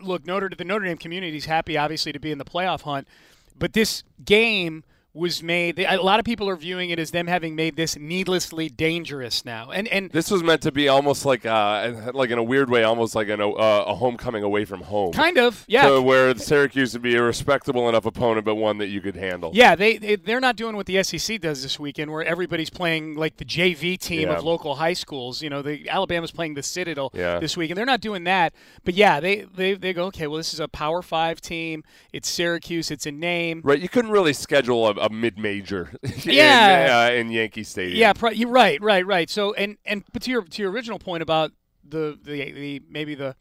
[0.00, 3.08] Look, Notre the Notre Dame community is happy, obviously, to be in the playoff hunt,
[3.56, 5.78] but this game was made.
[5.78, 9.70] A lot of people are viewing it as them having made this needlessly dangerous now,
[9.70, 12.82] and and This was meant to be almost like uh like in a weird way,
[12.82, 15.12] almost like an, uh, a homecoming away from home.
[15.12, 15.88] kind of yeah.
[15.88, 19.50] To where Syracuse would be a respectable enough opponent, but one that you could handle.
[19.54, 23.14] Yeah, they, they they're not doing what the SEC does this weekend, where everybody's playing
[23.14, 24.36] like the JV team Yeah.
[24.38, 25.42] of local high schools.
[25.42, 27.38] You know, the Alabama's playing the Citadel Yeah.
[27.38, 28.54] this week, and they're not doing that.
[28.84, 30.26] But yeah, they, they they go okay.
[30.26, 31.84] Well, this is a Power Five team.
[32.14, 32.90] It's Syracuse.
[32.90, 33.60] It's a name.
[33.62, 35.92] Right, you couldn't really schedule a, a mid-major
[36.24, 36.84] Yeah.
[36.84, 37.98] in, uh, in Yankee Stadium.
[37.98, 39.28] Yeah, pro- you're right, right, right.
[39.28, 41.52] So and and but to your to your original point about
[41.86, 43.36] the the, the maybe the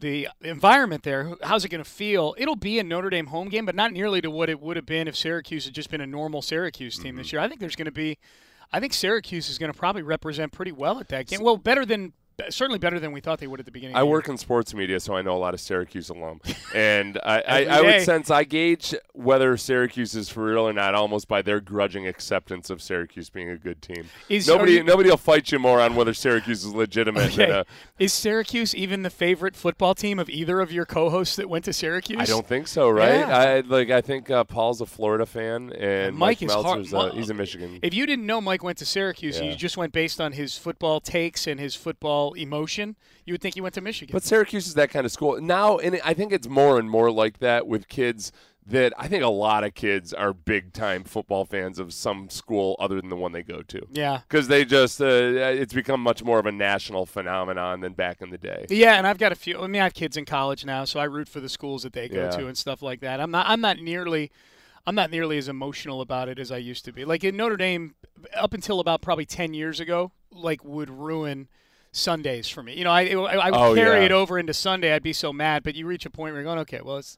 [0.00, 2.34] the environment there, how's it going to feel?
[2.36, 4.84] It'll be a Notre Dame home game, but not nearly to what it would have
[4.86, 7.18] been if Syracuse had just been a normal Syracuse team Mm-hmm.
[7.18, 7.40] this year.
[7.40, 8.18] I think there's going to be,
[8.70, 11.40] I think Syracuse is going to probably represent pretty well at that game.
[11.42, 12.12] Well, better than
[12.50, 13.96] certainly better than we thought they would at the beginning.
[13.96, 14.12] I of the year.
[14.12, 16.40] work in sports media, so I know a lot of Syracuse alum,
[16.74, 20.94] and I, I, I would sense I gauge whether Syracuse is for real or not
[20.94, 24.08] almost by their grudging acceptance of Syracuse being a good team.
[24.28, 27.32] Is- nobody, you- nobody will fight you more on whether Syracuse is legitimate.
[27.32, 27.64] Than a,
[27.98, 31.72] Is Syracuse even the favorite football team of either of your co-hosts that went to
[31.72, 32.20] Syracuse?
[32.20, 33.20] I don't think so, right?
[33.20, 33.38] Yeah.
[33.38, 33.88] I like.
[33.90, 37.30] I think uh, Paul's a Florida fan, and Mike Mike, is hard- Meltser's Mi- he's
[37.30, 37.78] a Michigan.
[37.82, 39.46] If you didn't know Mike went to Syracuse Yeah.
[39.50, 43.54] you just went based on his football takes and his football emotion, you would think
[43.54, 44.12] he went to Michigan.
[44.12, 47.10] But Syracuse is that kind of school now, and I think it's more and more
[47.10, 48.30] like that with kids.
[48.68, 52.74] That I think a lot of kids are big time football fans of some school
[52.80, 53.86] other than the one they go to.
[53.92, 54.22] yeah.
[54.28, 58.30] because they just uh, it's become much more of a national phenomenon than back in
[58.30, 58.66] the day.
[58.68, 59.60] Yeah, and I've got a few.
[59.60, 61.92] I mean, I have kids in college now, so I root for the schools that
[61.92, 62.30] they go Yeah.
[62.30, 63.20] to and stuff like that.
[63.20, 63.46] I'm not.
[63.48, 64.32] I'm not nearly.
[64.84, 67.04] I'm not nearly as emotional about it as I used to be.
[67.04, 67.94] Like in Notre Dame,
[68.34, 71.46] up until about probably ten years ago, like would ruin
[71.92, 72.74] Sundays for me.
[72.76, 74.06] You know, I I, I would Oh, carry yeah.
[74.06, 74.92] it over into Sunday.
[74.92, 75.62] I'd be so mad.
[75.62, 77.16] But you reach a point where you're going, okay, well, it's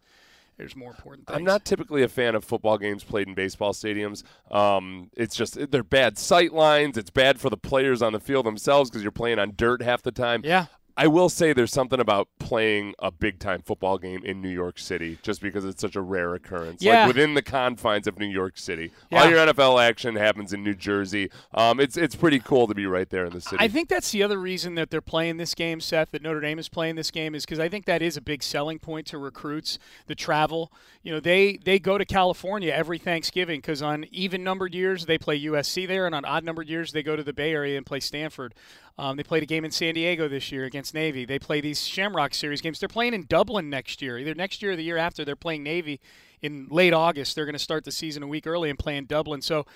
[0.58, 1.36] there's more important things.
[1.38, 4.24] I'm not typically a fan of football games played in baseball stadiums.
[4.50, 6.98] Um, it's just they're bad sight lines.
[6.98, 10.02] It's bad for the players on the field themselves because you're playing on dirt half
[10.02, 10.42] the time.
[10.44, 10.66] Yeah.
[10.98, 14.80] I will say there's something about playing a big time football game in New York
[14.80, 16.82] City just because it's such a rare occurrence.
[16.82, 17.02] Yeah.
[17.02, 18.90] Like within the confines of New York City.
[19.08, 19.22] Yeah.
[19.22, 21.30] All your NFL action happens in New Jersey.
[21.54, 23.58] Um, it's it's pretty cool to be right there in the city.
[23.60, 26.58] I think that's the other reason that they're playing this game, Seth, that Notre Dame
[26.58, 29.18] is playing this game is because I think that is a big selling point to
[29.18, 30.72] recruits, the travel.
[31.04, 35.16] You know, they, they go to California every Thanksgiving because on even numbered years, they
[35.16, 37.86] play USC there, and on odd numbered years, they go to the Bay Area and
[37.86, 38.52] play Stanford.
[38.98, 41.24] Um, they played a game in San Diego this year against Navy.
[41.24, 42.80] They play these Shamrock Series games.
[42.80, 44.18] They're playing in Dublin next year.
[44.18, 46.00] Either next year or the year after, they're playing Navy
[46.42, 47.36] in late August.
[47.36, 49.40] They're going to start the season a week early and play in Dublin.
[49.40, 49.66] So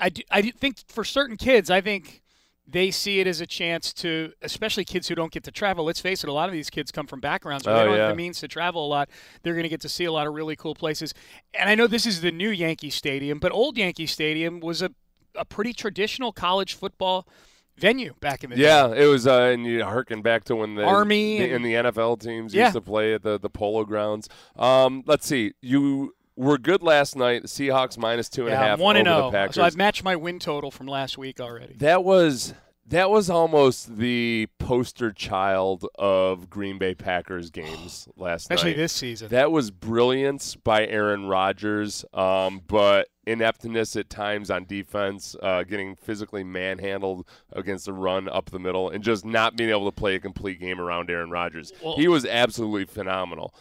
[0.00, 2.20] I, do, I do think for certain kids, I think
[2.66, 5.84] they see it as a chance to, especially kids who don't get to travel.
[5.84, 7.94] Let's face it, a lot of these kids come from backgrounds where Oh, they don't
[7.96, 8.00] yeah.
[8.06, 9.08] have the means to travel a lot.
[9.44, 11.14] They're going to get to see a lot of really cool places.
[11.52, 14.90] And I know this is the new Yankee Stadium, but old Yankee Stadium was a,
[15.36, 17.28] a pretty traditional college football
[17.76, 18.62] venue back in the day.
[18.62, 21.64] Yeah, it was, uh, and you harken back to when the Army the, and- and
[21.64, 22.64] the NFL teams Yeah.
[22.64, 24.28] used to play at the the Polo Grounds.
[24.56, 27.42] Um, let's see, you were good last night.
[27.42, 29.30] The Seahawks minus two and a Yeah, half one and over zero.
[29.30, 29.54] the Packers.
[29.56, 31.74] So I've matched my win total from last week already.
[31.78, 32.54] That was
[32.86, 38.76] that was almost the poster child of Green Bay Packers games last Especially night.
[38.76, 39.28] this season.
[39.28, 45.96] That was brilliance by Aaron Rodgers, um, but ineptness at times on defense, uh, getting
[45.96, 50.14] physically manhandled against the run up the middle, and just not being able to play
[50.16, 51.72] a complete game around Aaron Rodgers.
[51.82, 53.54] Well- he was absolutely phenomenal.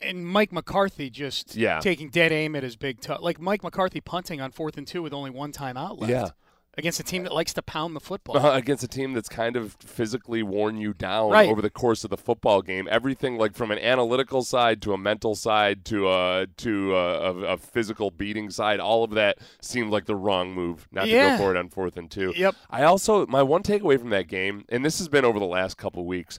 [0.00, 1.80] and Mike McCarthy just Yeah.
[1.80, 3.18] taking dead aim at his big toe.
[3.20, 6.10] Like Mike McCarthy punting on fourth and two with only one timeout left.
[6.10, 6.28] Yeah.
[6.78, 8.36] Against a team that likes to pound the football.
[8.36, 11.48] Uh, against a team that's kind of physically worn you down Right.
[11.48, 12.86] over the course of the football game.
[12.90, 17.36] Everything like from an analytical side to a mental side to a to a, a,
[17.54, 21.36] a physical beating side, all of that seemed like the wrong move not to go
[21.38, 22.34] for it on fourth and two.
[22.36, 22.54] Yep.
[22.68, 25.78] I also my one takeaway from that game, and this has been over the last
[25.78, 26.38] couple of weeks.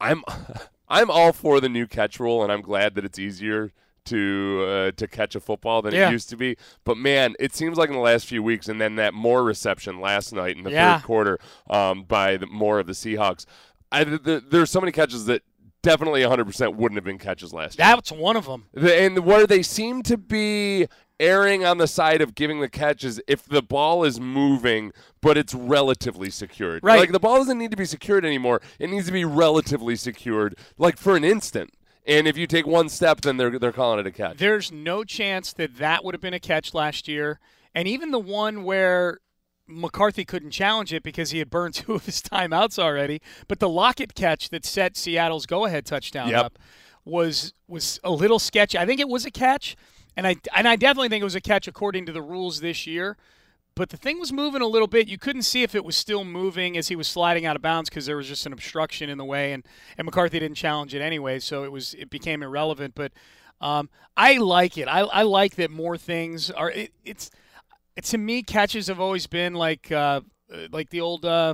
[0.00, 0.24] I'm
[0.88, 3.72] I'm all for the new catch rule, and I'm glad that it's easier
[4.06, 6.08] to uh, to catch a football than Yeah.
[6.08, 6.56] it used to be.
[6.84, 10.00] But man, it seems like in the last few weeks, and then that Moore reception
[10.00, 10.98] last night in the Yeah.
[10.98, 11.38] third quarter
[11.70, 13.44] um, by the Moore of the Seahawks.
[13.92, 15.42] I, the, there's so many catches that
[15.82, 17.86] definitely 100% wouldn't have been catches last year.
[17.86, 18.66] That's one of them.
[18.74, 20.88] The, and where they seem to be
[21.20, 24.92] erring on the side of giving the catches if the ball is moving
[25.22, 26.84] but it's relatively secured.
[26.84, 27.00] Right.
[27.00, 28.60] Like the ball doesn't need to be secured anymore.
[28.78, 31.70] It needs to be relatively secured like for an instant.
[32.06, 34.36] And if you take one step then they're they're calling it a catch.
[34.38, 37.40] There's no chance that that would have been a catch last year.
[37.74, 39.18] And even the one where
[39.66, 43.20] McCarthy couldn't challenge it because he had burned two of his timeouts already.
[43.48, 46.44] But the Lockett catch that set Seattle's go-ahead touchdown Yep.
[46.44, 46.58] up
[47.04, 48.78] was was a little sketchy.
[48.78, 49.76] I think it was a catch,
[50.16, 52.86] and I and I definitely think it was a catch according to the rules this
[52.86, 53.16] year.
[53.76, 55.06] But the thing was moving a little bit.
[55.06, 57.90] You couldn't see if it was still moving as he was sliding out of bounds
[57.90, 59.64] because there was just an obstruction in the way, and,
[59.98, 62.94] and McCarthy didn't challenge it anyway, so it was it became irrelevant.
[62.94, 63.12] But
[63.60, 64.88] um, I like it.
[64.88, 66.70] I, I like that more things are.
[66.70, 67.30] It, it's
[67.96, 70.22] it, to me, catches have always been like uh,
[70.72, 71.52] like the old uh,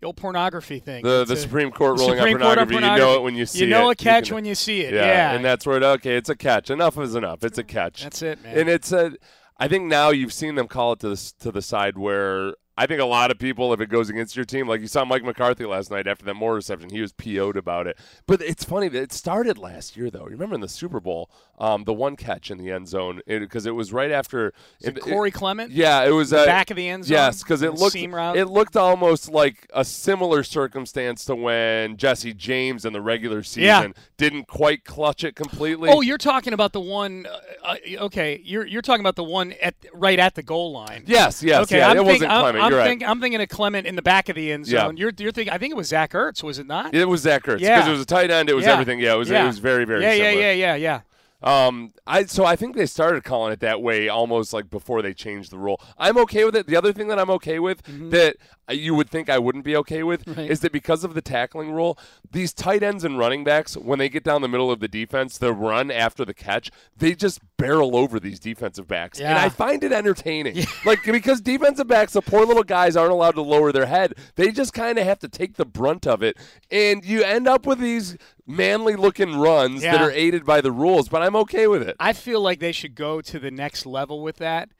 [0.00, 1.02] the old pornography thing.
[1.02, 3.34] The It's the a- Supreme Court ruling Supreme on on pornography, you know it when
[3.34, 3.62] you see it.
[3.64, 4.00] You know it.
[4.00, 4.94] a catch can- when you see it.
[4.94, 6.70] yeah, Yeah, and that's where it, okay, it's a catch.
[6.70, 7.42] Enough is enough.
[7.42, 8.04] It's a catch.
[8.04, 8.58] that's it, man.
[8.58, 9.12] And it's a.
[9.56, 12.86] I think now you've seen them call it to the to the side where I
[12.86, 15.22] think a lot of people, if it goes against your team, like you saw Mike
[15.22, 17.96] McCarthy last night after that Moore reception, he was PO'd about it.
[18.26, 20.24] But it's funny that it started last year, though.
[20.24, 23.64] You remember in the Super Bowl, um, the one catch in the end zone because
[23.66, 24.48] it, was right after
[24.80, 25.70] it it- Corey Clement.
[25.70, 27.14] yeah, it was The uh, back of the end zone.
[27.14, 32.84] Yes, because it looked it looked almost like a similar circumstance to when Jesse James
[32.84, 33.88] in the regular season Yeah.
[34.16, 35.90] didn't quite clutch it completely.
[35.90, 37.26] Oh, you're talking about the one.
[37.64, 41.04] Uh, uh, okay, you're you're talking about the one at right at the goal line.
[41.06, 42.63] yes, yes, okay, yeah, it think- wasn't Clement.
[42.64, 43.02] I'm, You're right.
[43.06, 44.86] I'm thinking of Clement in the back of the end Yeah.
[44.86, 44.96] zone.
[44.96, 45.52] You're you're thinking.
[45.52, 46.94] I think it was Zach Ertz, was it not?
[46.94, 47.86] It was Zach Ertz because Yeah.
[47.86, 48.48] it was a tight end.
[48.50, 48.72] It was Yeah.
[48.72, 48.98] everything.
[49.00, 49.30] Yeah, it was.
[49.30, 49.44] Yeah.
[49.44, 50.02] It was very, very.
[50.02, 50.40] yeah, yeah, similar.
[50.52, 51.00] yeah, yeah, yeah.
[51.42, 55.12] Um, I so I think they started calling it that way almost like before they
[55.12, 55.78] changed the rule.
[55.98, 56.66] I'm okay with it.
[56.66, 58.36] The other thing that I'm okay with that
[58.70, 60.24] you would think I wouldn't be okay with.
[60.34, 60.50] Right.
[60.50, 61.96] is that because of the tackling rule,
[62.30, 65.38] these tight ends and running backs when they get down the middle of the defense,
[65.38, 69.84] the run after the catch, they just barrel over these defensive backs, and I find
[69.84, 70.64] it entertaining.
[70.84, 74.50] like because defensive backs, the poor little guys aren't allowed to lower their head; they
[74.50, 76.36] just kind of have to take the brunt of it,
[76.70, 81.08] and you end up with these manly looking runs that are aided by the rules.
[81.08, 81.96] But I'm okay with it.
[82.00, 84.70] I feel like they should go to the next level with that.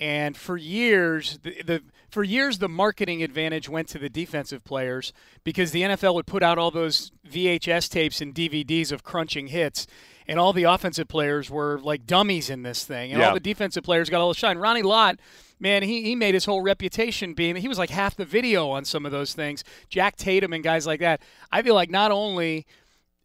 [0.00, 5.12] And for years, the, the for years the marketing advantage went to the defensive players
[5.44, 9.86] because the NFL would put out all those VHS tapes and DVDs of crunching hits,
[10.26, 13.28] and all the offensive players were like dummies in this thing, and Yeah.
[13.28, 14.56] all the defensive players got all the shine.
[14.56, 15.20] Ronnie Lott,
[15.60, 18.86] man, he, he made his whole reputation being he was like half the video on
[18.86, 19.62] some of those things.
[19.90, 21.20] Jack Tatum and guys like that.
[21.52, 22.66] I feel like not only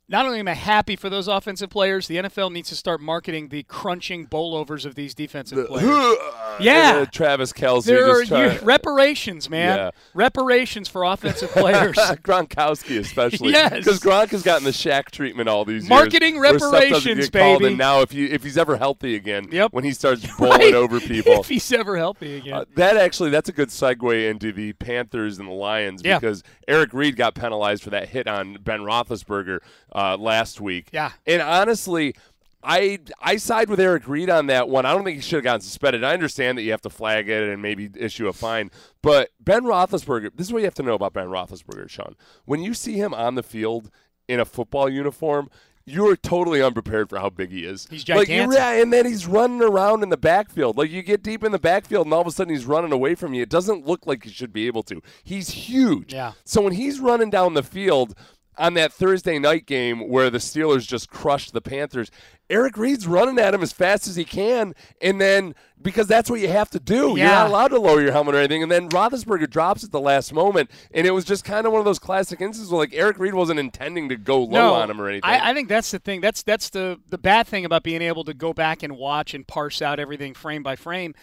[0.08, 3.50] not only am I happy for those offensive players, the NFL needs to start marketing
[3.50, 6.18] the crunching bowlovers of these defensive players.
[6.58, 7.00] Yeah.
[7.02, 9.78] Uh, Travis Kelce There are you- reparations, man.
[9.78, 9.90] Yeah.
[10.14, 11.98] Reparations for offensive players.
[11.98, 13.52] Gronkowski especially.
[13.52, 13.74] Yes.
[13.74, 16.54] Because Gronk has gotten the Shaq treatment all these Marketing years.
[16.62, 17.66] doesn't reparations, baby.
[17.68, 19.74] And now if you if he's ever healthy again, Yep.
[19.74, 20.74] when he starts bowling Right.
[20.74, 21.34] over people.
[21.42, 22.54] if he's ever healthy again.
[22.54, 26.20] Uh, that actually, that's a good segue into the Panthers and the Lions Yeah.
[26.20, 29.60] because Eric Reid got penalized for that hit on Ben Roethlisberger
[29.96, 30.90] uh, last week.
[30.92, 31.12] Yeah.
[31.26, 32.16] and honestly,
[32.64, 34.86] I I side with Eric Reid on that one.
[34.86, 36.04] I don't think he should have gotten suspended.
[36.04, 38.72] I understand that you have to flag it and maybe issue a fine,
[39.04, 40.32] but Ben Roethlisberger.
[40.36, 42.16] This is what you have to know about Ben Roethlisberger, Sean.
[42.46, 43.90] When you see him on the field
[44.28, 45.50] in a football uniform.
[45.88, 47.86] You are totally unprepared for how big he is.
[47.92, 48.58] He's Like, you- gigantic.
[48.58, 50.80] yeah, and then he's running around in the backfield.
[50.80, 53.14] Like you get deep in the backfield, and all of a sudden he's running away
[53.14, 53.44] from you.
[53.44, 55.00] It doesn't look like he should be able to.
[55.24, 56.12] He's huge.
[56.12, 56.32] Yeah.
[56.44, 58.16] So when he's running down the field
[58.58, 62.12] on that Thursday night game where the Steelers just crushed the Panthers,
[62.50, 66.40] Eric Reid's running at him as fast as he can, and then because that's what
[66.40, 67.16] you have to do.
[67.18, 68.64] You're not allowed to lower your helmet or anything.
[68.64, 71.80] And then Roethlisberger drops at the last moment, and it was just kind of one
[71.80, 74.90] of those classic instances where like Eric Reid wasn't intending to go low no, on
[74.90, 75.30] him or anything.
[75.30, 76.22] I, I think that's the thing.
[76.22, 79.48] That's that's the the bad thing about being able to go back and watch and
[79.48, 81.16] parse out everything frame by frame,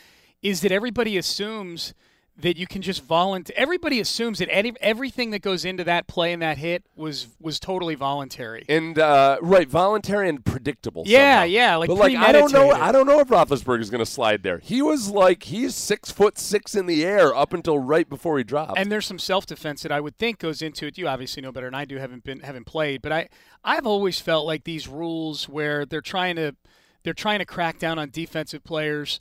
[0.43, 1.95] is that everybody assumes
[2.39, 3.55] that you can just volunteer.
[3.57, 7.61] Everybody assumes that any, everything that goes into that play and that hit was was
[7.61, 8.65] totally voluntary.
[8.69, 11.05] and uh, right, voluntary and predictable.
[11.07, 11.45] Yeah, somehow.
[11.45, 12.71] yeah, like but like I don't know.
[12.71, 14.59] I don't know if Roethlisberger's going to slide there.
[14.59, 18.45] He was like he's six foot six in the air up until right before he
[18.45, 18.79] dropped.
[18.79, 20.97] And there's some self defense that I would think goes into it.
[20.97, 21.99] You obviously know better than I do.
[21.99, 23.29] Haven't been haven't played, but I
[23.63, 26.57] I've always felt like these rules where they're trying to
[27.03, 29.21] they're trying to crack down on defensive players,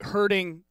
[0.00, 0.62] hurting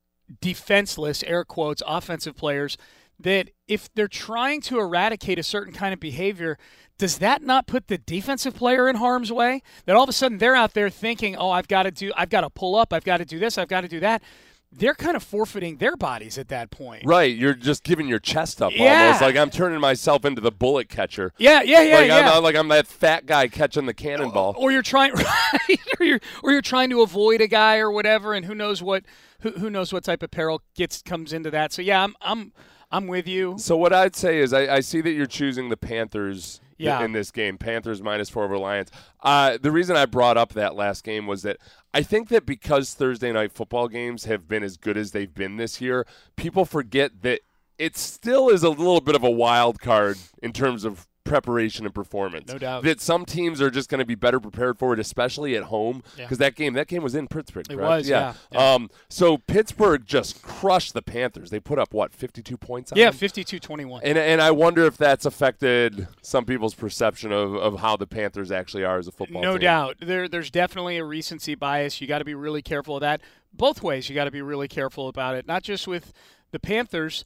[0.42, 2.78] defenseless air quotes offensive players.
[3.20, 6.58] That if they're trying to eradicate a certain kind of behavior,
[6.98, 9.62] does that not put the defensive player in harm's way?
[9.86, 12.30] That all of a sudden they're out there thinking, "Oh, I've got to do, I've
[12.30, 14.24] got to pull up, I've got to do this, I've got to do that."
[14.72, 17.04] They're kind of forfeiting their bodies at that point.
[17.06, 19.06] right, you're just giving your chest up Yeah.
[19.06, 21.34] almost like I'm turning myself into the bullet catcher.
[21.38, 22.32] Yeah, yeah, yeah, like yeah.
[22.38, 24.54] I'm like I'm that fat guy catching the cannonball.
[24.58, 28.34] or you're trying right or you're or you're trying to avoid a guy or whatever
[28.34, 29.04] and who knows what
[29.42, 32.52] who, who knows what type of peril gets comes into that so yeah i'm i'm
[32.92, 35.78] i'm with you So what I'd say is I, I see that you're choosing the
[35.78, 37.04] Panthers th- Yeah.
[37.04, 37.58] in this game.
[37.58, 38.90] Panthers minus four over Lions.
[39.22, 41.58] Uh, the reason I brought up that last game was that
[41.94, 45.58] I think that because Thursday night football games have been as good as they've been
[45.58, 47.42] this year, people forget that
[47.78, 51.94] it still is a little bit of a wild card in terms of preparation and
[51.94, 52.52] performance.
[52.52, 52.84] No doubt.
[52.84, 56.04] That some teams are just going to be better prepared for it, especially at home.
[56.18, 56.26] Yeah.
[56.26, 57.66] Because that game, that game was in Pittsburgh.
[57.70, 58.74] It was, yeah, yeah.
[58.74, 61.52] Um, so Pittsburgh just crushed the Panthers.
[61.52, 63.20] They put up what, 52 points on yeah them?
[63.20, 68.08] 52-21 And, and I wonder if that's affected some people's perception of, of how the
[68.08, 69.50] Panthers actually are as a football team.
[69.50, 69.62] no team.
[69.62, 73.22] doubt there there's definitely a recency bias you got to be really careful of that
[73.54, 76.12] both ways you got to be really careful about it not just with
[76.52, 77.24] the panthers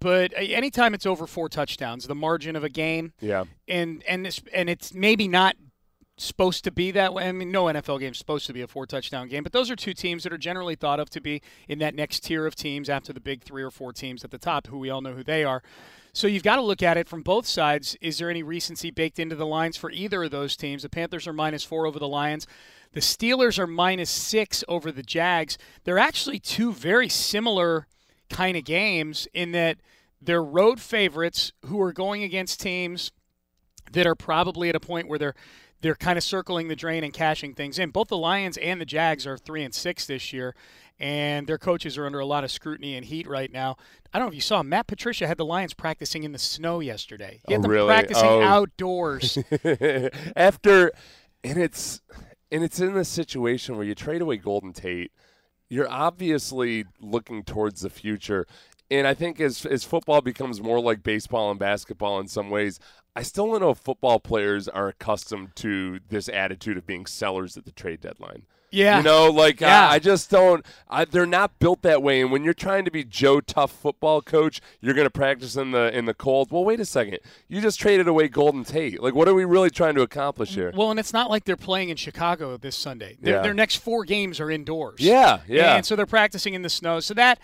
[0.00, 3.44] but anytime it's over four touchdowns the margin of a game Yeah.
[3.68, 5.56] and and it's, and it's maybe not
[6.18, 7.28] supposed to be that way.
[7.28, 9.70] I mean, no NFL game is supposed to be a four touchdown game, but those
[9.70, 12.54] are two teams that are generally thought of to be in that next tier of
[12.54, 15.12] teams after the big three or four teams at the top, who we all know
[15.12, 15.62] who they are.
[16.14, 17.98] So you've got to look at it from both sides.
[18.00, 20.84] Is there any recency baked into the lines for either of those teams?
[20.84, 22.46] The Panthers are minus four over the Lions.
[22.92, 25.58] The Steelers are minus six over the Jags.
[25.84, 27.86] They're actually two very similar
[28.30, 29.78] kind of games in that
[30.20, 33.12] they're road favorites who are going against teams
[33.92, 35.34] that are probably at a point where they're
[35.82, 37.90] they're kind of circling the drain and cashing things in.
[37.90, 40.54] Both the Lions and the Jags are three and six this year,
[40.98, 43.76] and their coaches are under a lot of scrutiny and heat right now.
[44.12, 46.80] I don't know if you saw Matt Patricia had the Lions practicing in the snow
[46.80, 47.40] yesterday.
[47.46, 47.88] He had Oh, them really?
[47.88, 48.42] practicing Oh.
[48.42, 49.36] outdoors.
[50.34, 50.92] After,
[51.44, 52.00] and it's
[52.50, 55.12] and it's in this situation where you trade away Golden Tate,
[55.68, 58.46] you're obviously looking towards the future.
[58.90, 62.78] And I think as as football becomes more like baseball and basketball in some ways,
[63.16, 67.56] I still don't know if football players are accustomed to this attitude of being sellers
[67.56, 68.42] at the trade deadline.
[68.70, 68.98] Yeah.
[68.98, 69.88] You know, like Yeah.
[69.88, 70.64] I, I just don't.
[70.88, 72.20] I, they're not built that way.
[72.20, 75.70] And when you're trying to be Joe Tough football coach, you're going to practice in
[75.70, 76.50] the in the cold.
[76.50, 77.18] Well, wait a second.
[77.48, 79.02] You just traded away Golden Tate.
[79.02, 80.72] Like, what are we really trying to accomplish here?
[80.76, 83.16] well, and it's not like they're playing in Chicago this Sunday.
[83.20, 83.42] Their, Yeah.
[83.42, 85.00] their next four games are indoors.
[85.00, 85.76] Yeah, yeah.
[85.76, 87.00] And so they're practicing in the snow.
[87.00, 87.38] So that,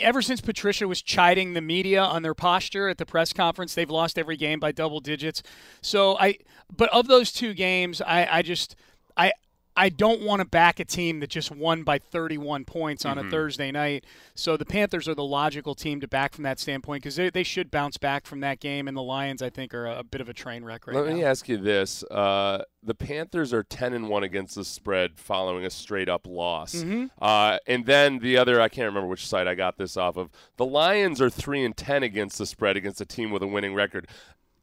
[0.00, 3.90] ever since Patricia was chiding the media on their posture at the press conference, they've
[3.90, 5.42] lost every game by double digits.
[5.80, 6.38] So I,
[6.74, 8.74] but of those two games, I, I just
[9.16, 9.32] I
[9.76, 13.28] I don't want to back a team that just won by 31 points on Mm-hmm.
[13.28, 14.04] a Thursday night.
[14.34, 17.42] So the Panthers are the logical team to back from that standpoint because they, they
[17.42, 18.88] should bounce back from that game.
[18.88, 21.06] And the Lions, I think, are a, a bit of a train wreck right Let
[21.06, 21.14] now.
[21.14, 25.64] me ask you this: uh, the Panthers are ten and one against the spread following
[25.66, 27.06] a straight up loss, Mm-hmm.
[27.20, 30.30] uh, and then the other I can't remember which site I got this off of.
[30.56, 33.74] The Lions are three and ten against the spread against a team with a winning
[33.74, 34.08] record.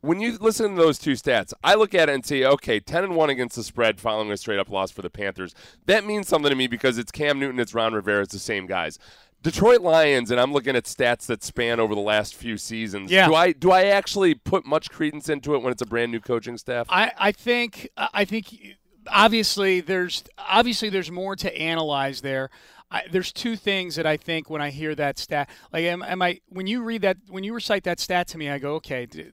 [0.04, 3.06] When you listen to those two stats, I look at it and say, okay, ten
[3.06, 5.56] and one against the spread following a straight up loss for the Panthers.
[5.86, 8.68] That means something to me because it's Cam Newton, it's Ron Rivera, it's the same
[8.68, 9.00] guys.
[9.42, 13.12] Detroit Lions, and I'm looking at stats that span over the last few seasons.
[13.12, 13.28] Yeah.
[13.28, 16.20] Do I do I actually put much credence into it when it's a brand new
[16.20, 16.86] coaching staff?
[16.90, 18.76] I, I think I think
[19.08, 22.50] obviously there's obviously there's more to analyze there.
[22.92, 26.22] I, there's two things that I think when I hear that stat, like am, am
[26.22, 29.06] I when you read that when you recite that stat to me, I go, okay,
[29.06, 29.32] d-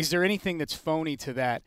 [0.00, 1.62] is there anything that's phony to that?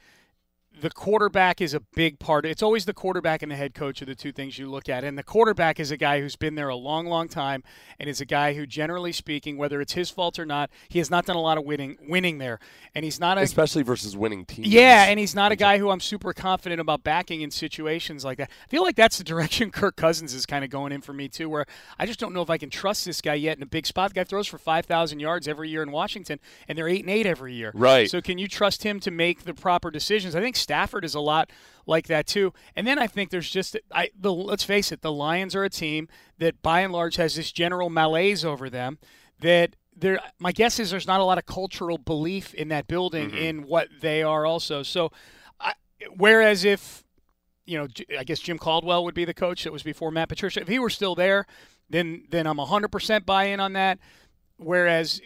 [0.84, 2.46] The quarterback is a big part.
[2.46, 5.06] It's always the quarterback and the head coach are the two things you look at.
[5.06, 7.64] And the quarterback is a guy who's been there a long, long time
[7.98, 11.10] and is a guy who, generally speaking, whether it's his fault or not, he has
[11.10, 12.60] not done a lot of winning winning there.
[12.94, 14.68] And he's not a especially versus winning teams.
[14.68, 18.38] yeah, and he's not a guy who I'm super confident about backing in situations like
[18.40, 18.50] that.
[18.50, 21.30] I feel like that's the direction Kirk Cousins is kind of going in for me
[21.30, 21.66] too, where
[21.98, 24.10] I just don't know if I can trust this guy yet in a big spot.
[24.10, 27.10] The guy throws for five thousand yards every year in Washington, and they're eight and
[27.10, 27.72] eight every year.
[27.74, 28.10] Right.
[28.10, 30.36] So can you trust him to make the proper decisions?
[30.36, 31.52] I think Stafford is a lot
[31.86, 32.52] like that too.
[32.76, 35.70] And then I think there's just I the let's face it, the Lions are a
[35.70, 36.08] team
[36.40, 38.98] that by and large has this general malaise over them
[39.40, 43.30] that there my guess is there's not a lot of cultural belief in that building
[43.30, 43.38] Mm-hmm.
[43.38, 44.82] in what they are also.
[44.82, 45.12] So
[45.60, 45.74] I,
[46.18, 47.04] whereas if
[47.66, 47.88] you know,
[48.20, 50.60] I guess Jim Caldwell would be the coach that was before Matt Patricia.
[50.62, 51.46] If he were still there,
[51.90, 54.00] then then I'm 100% buy in on that.
[54.58, 55.22] Whereas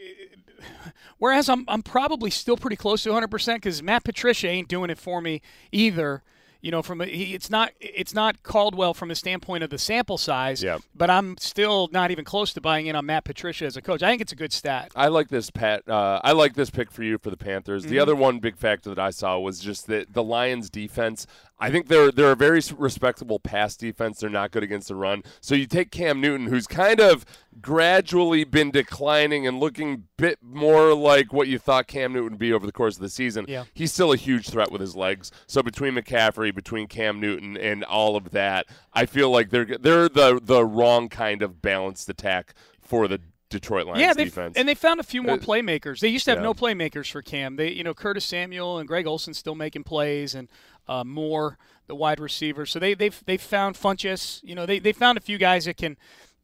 [1.18, 4.98] whereas I'm I'm probably still pretty close to 100% because Matt Patricia ain't doing it
[4.98, 5.42] for me
[5.72, 6.24] either.
[6.60, 9.78] You know, from a, he, it's not it's not Caldwell from the standpoint of the
[9.78, 10.64] sample size.
[10.64, 10.80] Yeah.
[10.96, 14.02] But I'm still not even close to buying in on Matt Patricia as a coach.
[14.02, 14.92] I think it's a good stat.
[14.96, 15.88] I like this Pat.
[15.88, 17.84] Uh, I like this pick for you for the Panthers.
[17.84, 17.92] Mm-hmm.
[17.92, 21.28] The other one big factor that I saw was just that the Lions' defense.
[21.60, 24.20] I think they're they're a very respectable pass defense.
[24.20, 25.24] They're not good against the run.
[25.42, 27.26] So you take Cam Newton, who's kind of
[27.60, 32.54] gradually been declining and looking bit more like what you thought Cam Newton would be
[32.54, 33.46] over the course of the season.
[33.48, 33.64] Yeah.
[33.74, 35.32] He's still a huge threat with his legs.
[35.48, 40.10] So between McCaffrey, between Cam Newton, and all of that, I feel like they're they're
[40.10, 44.58] the the wrong kind of balanced attack for the Detroit Lions yeah, defense.
[44.58, 46.02] and they found a few more Uh, playmakers.
[46.02, 46.44] They used to have yeah.
[46.44, 47.56] no playmakers for Cam.
[47.56, 50.50] They, you know, Curtis Samuel and Greg Olsen still making plays, and
[50.88, 51.58] uh, Moore,
[51.88, 52.66] the wide receiver.
[52.66, 54.42] So they they've they found Funchess.
[54.44, 55.98] You know, they they found a few guys that can.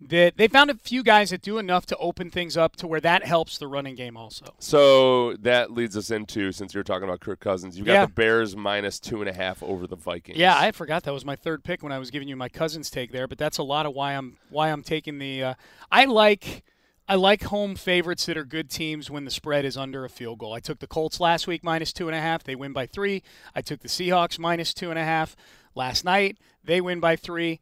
[0.10, 3.00] That they found a few guys that do enough to open things up to where
[3.00, 4.54] that helps the running game also.
[4.60, 8.06] So that leads us into since you're talking about Kirk Cousins, you got Yeah.
[8.08, 10.38] the Bears minus two and a half over the Vikings.
[10.38, 12.90] Yeah, I forgot that was my third pick when I was giving you my cousin's
[12.90, 15.42] take there, but that's a lot of why I'm why I'm taking the.
[15.42, 15.54] Uh,
[15.90, 16.64] I like
[17.08, 20.40] I like home favorites that are good teams when the spread is under a field
[20.40, 20.54] goal.
[20.54, 22.44] I took the Colts last week minus two and a half.
[22.44, 23.24] They win by three.
[23.54, 25.36] I took the Seahawks minus two and a half
[25.76, 26.38] last night.
[26.64, 27.60] They win by three.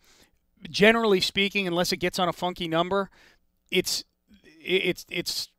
[0.70, 3.10] Generally speaking, unless it gets on a funky number,
[3.72, 4.04] it's
[4.64, 5.50] it's it's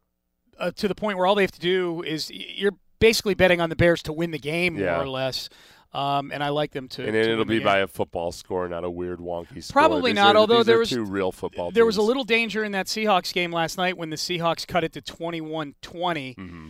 [0.61, 3.69] uh, to the point where all they have to do is you're basically betting on
[3.69, 4.95] the Bears to win the game Yeah.
[4.95, 5.49] more or less.
[5.95, 7.03] Um, and I like them to.
[7.05, 9.73] and to it'll be by a football score, not a weird wonky score.
[9.83, 11.71] Probably These not, are- although there was- two real football.
[11.71, 14.85] There was a little danger in that Seahawks game last night when the Seahawks cut
[14.85, 16.69] it to 21 20 Mm-hmm.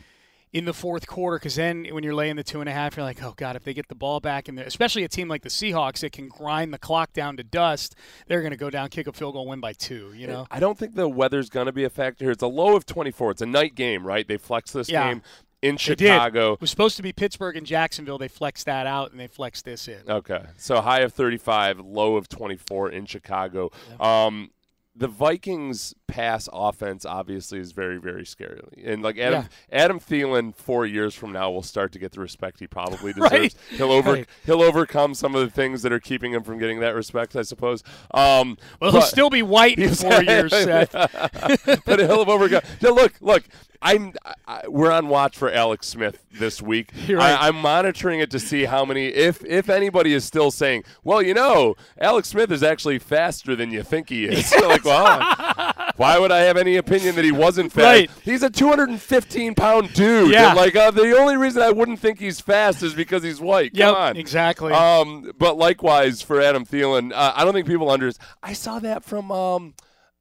[0.53, 1.39] in the fourth quarter.
[1.39, 3.63] Because then when you're laying the two and a half, you're like, oh, God, if
[3.63, 6.27] they get the ball back in there, especially a team like the Seahawks that can
[6.29, 7.95] grind the clock down to dust,
[8.27, 10.47] they're going to go down, kick a field goal, win by two, you know?
[10.51, 12.33] I don't think the weather's going to be a factor here.
[12.33, 13.31] It's a low of 24.
[13.31, 14.27] It's a night game, right?
[14.27, 15.09] They flex this Yeah.
[15.09, 15.23] game
[15.63, 16.55] in Chicago.
[16.55, 18.19] It was supposed to be Pittsburgh and Jacksonville.
[18.19, 20.03] They flexed that out and they flexed this in.
[20.09, 20.43] Okay.
[20.57, 23.71] So high of 35, low of 24 in Chicago.
[24.01, 24.51] Um,
[24.95, 28.61] the Vikings pass offense obviously is very, very scary.
[28.85, 32.61] And like Adam Adam Thielen four years from now will start to get the respect
[32.61, 33.33] he probably deserves.
[33.33, 33.55] Right.
[33.71, 34.29] He'll over Right.
[34.45, 37.43] he'll overcome some of the things that are keeping him from getting that respect, I
[37.43, 37.83] suppose.
[38.13, 40.93] Um Well, he'll still be white in four years, Seth.
[41.87, 42.61] but he'll have overcome.
[42.83, 43.45] Now, look, look.
[43.85, 44.13] I'm.
[44.47, 46.93] I, we're on watch for Alex Smith this week.
[47.09, 47.19] Right.
[47.19, 51.21] I, I'm monitoring it to see how many, if if anybody is still saying, well,
[51.21, 54.53] you know, Alex Smith is actually faster than you think he is.
[54.53, 55.19] You're like, well,
[56.03, 57.85] why would I have any opinion that he wasn't fast?
[57.85, 58.11] Right.
[58.25, 60.33] He's a 215 pound dude.
[60.33, 60.49] Yeah.
[60.49, 63.77] And, like uh, the only reason I wouldn't think he's fast is because he's white.
[63.77, 64.17] Come on.
[64.17, 64.73] exactly.
[64.73, 68.29] Um, but likewise for Adam Thielen, uh, I don't think people understand.
[68.43, 69.75] I saw that from um,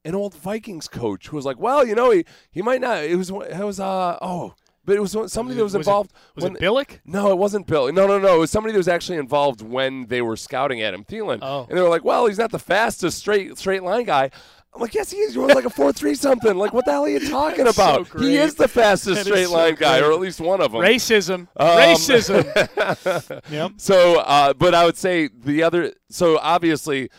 [0.05, 3.15] an old Vikings coach who was like, "Well, you know, he, he might not." It
[3.15, 4.53] was it was uh oh,
[4.85, 6.13] but it was somebody that was, Was it- involved.
[6.35, 6.99] Was when, it Billick?
[7.05, 7.91] No, it wasn't Bill.
[7.91, 8.35] No, no, no.
[8.35, 11.39] It was somebody that was actually involved when they were scouting Adam Thielen.
[11.41, 11.65] Oh.
[11.69, 14.31] And they were like, well, he's not the fastest straight straight line guy.
[14.73, 15.35] I'm like, yes, he is.
[15.35, 16.55] You're like a four three something.
[16.55, 18.21] Like, what the hell are you talking That's so about?
[18.21, 20.81] he is the fastest That straight so line guy, or at least one of them.
[20.81, 21.47] Racism.
[21.57, 23.41] Um, Racism.
[23.51, 23.73] yep.
[23.77, 25.93] So, uh, but I would say the other.
[26.09, 27.09] So obviously,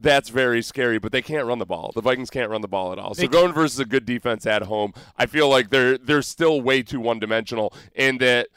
[0.00, 0.98] that's very scary.
[0.98, 1.92] But they can't run the ball.
[1.94, 3.14] The Vikings can't run the ball at all.
[3.14, 6.62] So They going versus a good defense at home, I feel like they're they're still
[6.62, 8.48] way too one dimensional, and that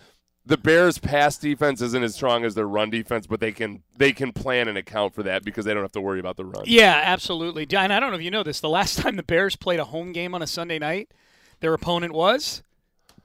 [0.50, 3.28] the Bears' pass defense isn't as strong as their run defense.
[3.28, 6.02] But they can they can plan and account for that because they don't have to
[6.02, 6.64] worry about the run.
[6.66, 7.68] Yeah, absolutely.
[7.72, 8.60] And I don't know if you know this.
[8.60, 11.12] The last time the Bears played a home game on a Sunday night,
[11.62, 12.64] their opponent was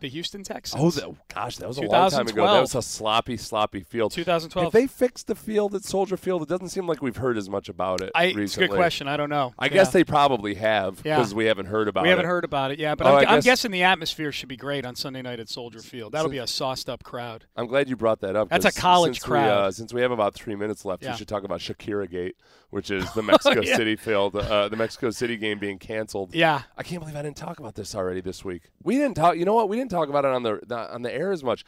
[0.05, 0.83] the Houston Texans.
[0.83, 2.47] Oh, that, gosh, that was a long time ago.
[2.47, 4.13] That was a sloppy, sloppy field.
[4.13, 4.65] 2012.
[4.67, 6.43] Have they fixed the field at Soldier Field?
[6.43, 8.45] It doesn't seem like we've heard as much about it I, recently.
[8.45, 9.09] it's a good question.
[9.09, 9.55] I don't know.
[9.59, 9.73] I Yeah.
[9.73, 11.17] guess they probably have Yeah.
[11.17, 12.13] because we haven't heard about We it.
[12.13, 12.95] haven't heard about it, yeah.
[12.95, 15.49] But Oh, I'm, I I'm guessing the atmosphere should be great on Sunday night at
[15.49, 16.13] Soldier Field.
[16.13, 17.47] That'll be a sauced up crowd.
[17.57, 18.51] I'm glad you brought that up.
[18.51, 19.75] That's a college since We, uh, crowd.
[19.75, 21.13] since we have about three minutes left, Yeah.
[21.13, 22.37] we should talk about Shakira Gate,
[22.71, 23.77] which is the Mexico yeah.
[23.77, 26.35] City field, uh, the Mexico City game being canceled.
[26.35, 26.63] Yeah.
[26.77, 28.63] I can't believe I didn't talk about this already this week.
[28.83, 29.37] We didn't talk.
[29.39, 29.69] You know what?
[29.69, 31.65] We didn't talk about it on the, the on the air as much.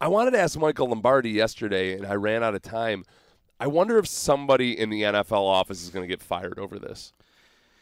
[0.00, 3.04] I wanted to ask Michael Lombardi yesterday, and I ran out of time.
[3.58, 7.12] I wonder if somebody in the NFL office is going to get fired over this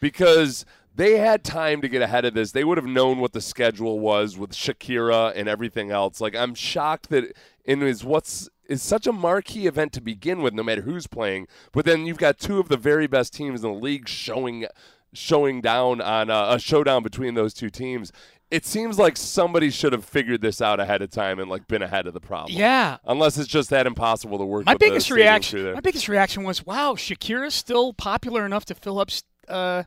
[0.00, 2.50] because they had time to get ahead of this.
[2.50, 6.20] They would have known what the schedule was with Shakira and everything else.
[6.20, 10.52] Like I'm shocked that in is what's is such a marquee event to begin with,
[10.52, 11.46] no matter who's playing.
[11.72, 14.66] But then you've got two of the very best teams in the league showing
[15.12, 18.12] showing down on a, a showdown between those two teams.
[18.50, 21.82] It seems like somebody should have figured this out ahead of time and like been
[21.82, 22.56] ahead of the problem.
[22.58, 22.96] Yeah.
[23.04, 24.64] Unless it's just that impossible to work.
[24.64, 25.74] My with biggest reaction.
[25.74, 29.10] My biggest reaction was, "Wow, Shakira's still popular enough to fill up
[29.48, 29.82] uh,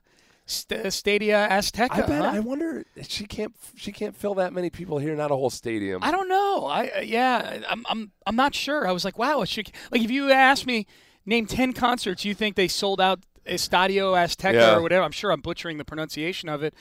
[0.45, 2.22] St- Stadia Azteca." I bet.
[2.22, 2.32] huh?
[2.36, 2.86] I wonder.
[3.07, 3.55] She can't.
[3.76, 5.16] She can't fill that many people here.
[5.16, 6.03] Not a whole stadium.
[6.03, 6.66] I don't know.
[6.68, 8.88] I uh, yeah, I'm I'm I'm not sure.
[8.88, 10.86] I was like, wow, Shak- like if you asked me
[11.26, 14.76] name 10 concerts you think they sold out Estadio Azteca Yeah.
[14.76, 15.03] or whatever.
[15.03, 16.74] I'm sure I'm butchering the pronunciation of it.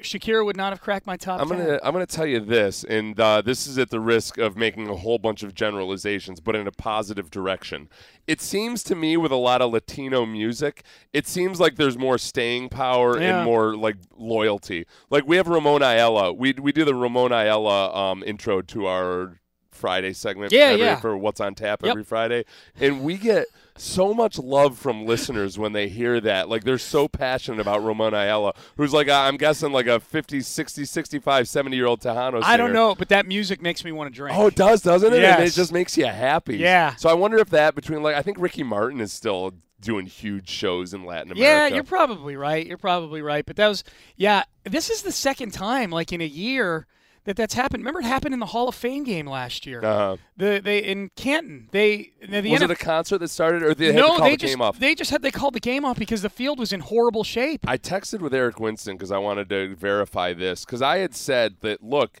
[0.00, 1.80] Shakira would not have cracked my top I'm gonna.
[1.82, 4.94] I'm gonna tell you this, and uh, this is at the risk of making a
[4.94, 7.88] whole bunch of generalizations, but in a positive direction.
[8.26, 12.16] It seems to me with a lot of Latino music, it seems like there's more
[12.16, 13.38] staying power Yeah.
[13.38, 14.86] and more like loyalty.
[15.10, 16.32] Like we have Ramon Ayala.
[16.32, 19.40] We we do the Ramon Ayala um, intro to our
[19.72, 20.52] Friday segment.
[20.52, 20.96] Yeah, every- yeah.
[21.00, 21.90] For what's on tap Yep.
[21.90, 22.44] every Friday,
[22.80, 23.46] and we get
[23.76, 26.48] so much love from listeners when they hear that.
[26.48, 30.84] Like they're so passionate about Ramon Ayala, who's like I'm guessing like a 50, 60,
[30.84, 32.40] 65, 70 year old Tejano.
[32.44, 34.36] I don't know, but that music makes me want to drink.
[34.38, 35.24] Oh, it does, doesn't it?
[35.24, 36.58] And it just makes you happy.
[36.58, 36.94] Yeah.
[36.96, 40.48] So I wonder if that between like I think Ricky Martin is still doing huge
[40.48, 41.40] shows in Latin America.
[41.42, 42.64] yeah, you're probably right.
[42.64, 43.44] You're probably right.
[43.44, 43.82] But that was
[44.16, 46.86] yeah, this is the second time like in a year
[47.24, 47.82] that that's happened.
[47.82, 49.84] Remember it happened in the Hall of Fame game last year.
[49.84, 50.16] Uh-huh.
[50.36, 51.68] The they in Canton.
[51.70, 54.36] They the, the Was NF it a concert that started, or they no, they the
[54.38, 54.78] just game off?
[54.78, 57.64] they just had they called the game off because the field was in horrible shape.
[57.68, 61.56] I texted with Eric Winston because I wanted to verify this because I had said
[61.60, 62.18] that look,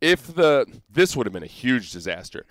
[0.00, 2.44] if the this would have been a huge disaster.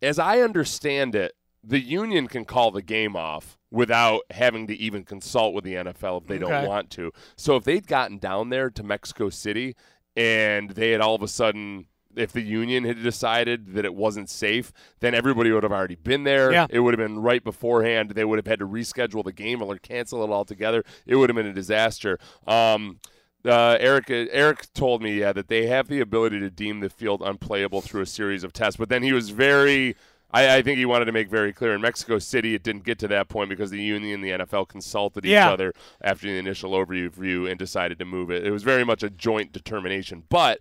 [0.00, 1.32] As I understand it,
[1.62, 6.22] the union can call the game off without having to even consult with the NFL
[6.22, 6.44] if they Okay.
[6.50, 7.12] don't want to.
[7.36, 9.76] So if they'd gotten down there to Mexico City
[10.16, 11.86] and they had all of a sudden
[12.16, 16.24] if the union had decided that it wasn't safe, then everybody would have already been
[16.24, 16.52] there.
[16.52, 16.66] Yeah.
[16.68, 18.10] It would have been right beforehand.
[18.10, 20.84] They would have had to reschedule the game or cancel it altogether.
[21.06, 22.18] It would have been a disaster.
[22.46, 23.00] Um,
[23.44, 27.22] uh, Eric Eric told me yeah that they have the ability to deem the field
[27.24, 29.96] unplayable through a series of tests, but then he was very.
[30.32, 32.98] I, I think he wanted to make very clear in Mexico City it didn't get
[33.00, 35.50] to that point because the union and the NFL consulted each Yeah.
[35.50, 38.46] other after the initial overview and decided to move it.
[38.46, 40.60] It was very much a joint determination, but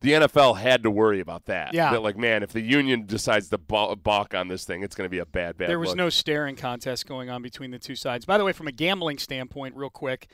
[0.00, 1.74] the NFL had to worry about that.
[1.74, 1.90] Yeah.
[1.92, 5.10] That like, man, if the union decides to balk on this thing, it's going to
[5.10, 5.68] be a bad, bad.
[5.68, 5.98] there was look.
[5.98, 8.24] no staring contest going on between the two sides.
[8.24, 10.28] By the way, from a gambling standpoint, real quick,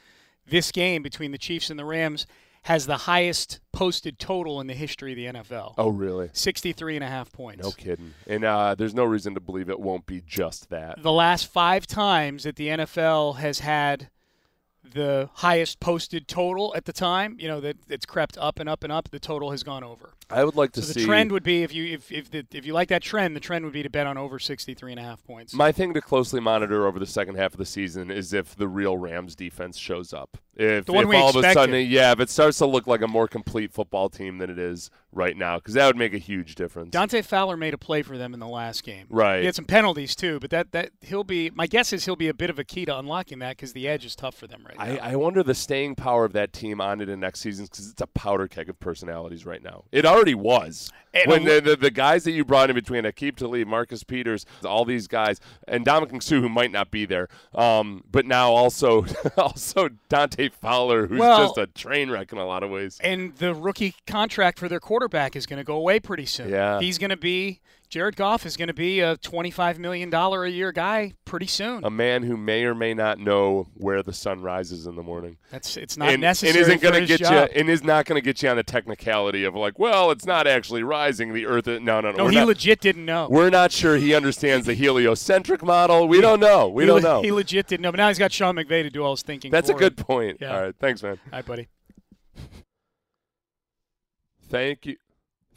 [0.46, 2.26] this game between the Chiefs and the Rams
[2.66, 5.74] has the highest posted total in the history of the NFL.
[5.78, 6.30] Oh, really?
[6.32, 7.62] 63 and a half points.
[7.62, 8.12] No kidding.
[8.26, 11.00] And uh, there's no reason to believe it won't be just that.
[11.00, 14.10] The last five times that the NFL has had
[14.82, 18.82] the highest posted total at the time, you know, that it's crept up and up
[18.82, 20.14] and up, the total has gone over.
[20.28, 21.00] I would like to So see.
[21.00, 23.40] the trend would be if you if if, the, if you like that trend, the
[23.40, 25.54] trend would be to bet on over 63 and a half points.
[25.54, 28.68] My thing to closely monitor over the second half of the season is if the
[28.68, 30.38] real Rams defense shows up.
[30.56, 33.08] If, The if all of a sudden, yeah, if it starts to look like a
[33.08, 36.54] more complete football team than it is right now, because that would make a huge
[36.54, 36.90] difference.
[36.92, 39.06] Dante Fowler made a play for them in the last game.
[39.10, 39.40] Right.
[39.40, 41.50] He had some penalties too, but that that he'll be.
[41.50, 43.86] My guess is he'll be a bit of a key to unlocking that because the
[43.86, 45.04] edge is tough for them right now.
[45.04, 48.00] I, I wonder the staying power of that team on into next season because it's
[48.00, 49.84] a powder keg of personalities right now.
[49.92, 50.90] It already was.
[51.14, 54.44] And when the, the, the guys that you brought in between Aqib Talib, Marcus Peters,
[54.64, 59.06] all these guys, and Ndamukong Suh, who might not be there, um, but now also
[59.38, 62.98] also Dante Fowler, who's Well- just a train wreck in a lot of ways.
[63.02, 66.50] And the rookie contract for their quarterback is going to go away pretty soon.
[66.50, 66.80] Yeah.
[66.80, 70.72] He's going to be Jared Goff is going to be a $25 million a year
[70.72, 71.84] guy pretty soon.
[71.84, 75.36] A man who may or may not know where the sun rises in the morning.
[75.50, 77.32] That's it's not and, necessary and isn't gonna get job.
[77.32, 80.26] you and is not going to get you on the technicality of like, well, it's
[80.26, 81.32] not actually rising.
[81.32, 82.24] The Earth, is, no, no, no.
[82.24, 83.28] no, he not, legit didn't know.
[83.30, 86.08] We're not sure he understands the heliocentric model.
[86.08, 86.68] We don't know.
[86.68, 87.22] We he, don't le- know.
[87.22, 87.92] He legit didn't know.
[87.92, 89.50] But now he's got Sean McVay to do all his thinking.
[89.50, 90.04] That's a good him.
[90.04, 90.38] point.
[90.40, 90.54] Yeah.
[90.54, 91.20] All right, thanks, man.
[91.30, 91.68] Hi, buddy.
[94.48, 94.96] Thank you.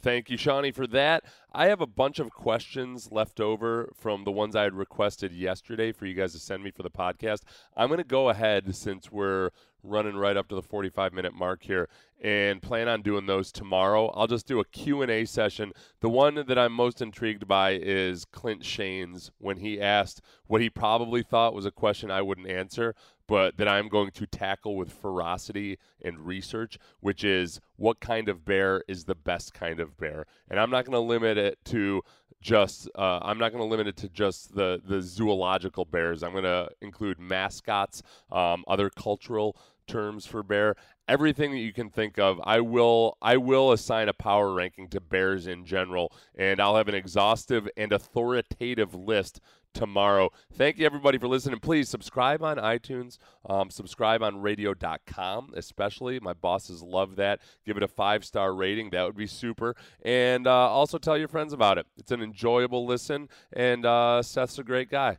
[0.02, 1.24] Thank you, Shawnee, for that.
[1.52, 5.92] I have a bunch of questions left over from the ones I had requested yesterday
[5.92, 7.40] for you guys to send me for the podcast.
[7.76, 9.50] I'm going to go ahead since we're
[9.82, 11.88] running right up to the 45 minute mark here
[12.22, 14.08] and plan on doing those tomorrow.
[14.08, 15.72] I'll just do a Q&A session.
[16.00, 20.70] The one that I'm most intrigued by is Clint Shane's when he asked what he
[20.70, 22.94] probably thought was a question I wouldn't answer,
[23.30, 28.44] but that I'm going to tackle with ferocity and research, which is what kind of
[28.44, 30.26] bear is the best kind of bear.
[30.50, 32.02] And I'm not going to limit it to
[32.40, 36.24] just uh, I'm not going to limit it to just the the zoological bears.
[36.24, 38.02] I'm going to include mascots,
[38.32, 39.56] um, other cultural
[39.86, 40.74] terms for bear,
[41.06, 42.40] everything that you can think of.
[42.42, 46.88] I will I will assign a power ranking to bears in general, and I'll have
[46.88, 49.40] an exhaustive and authoritative list
[49.74, 50.30] tomorrow.
[50.52, 51.60] Thank you everybody for listening.
[51.60, 53.18] Please subscribe on iTunes,
[53.48, 56.20] um, subscribe on radio.com, especially.
[56.20, 57.40] My bosses love that.
[57.64, 58.90] Give it a five star rating.
[58.90, 59.76] That would be super.
[60.02, 61.86] And uh, also tell your friends about it.
[61.96, 65.18] It's an enjoyable listen, and uh, Seth's a great guy.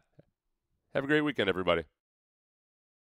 [0.94, 1.84] Have a great weekend, everybody.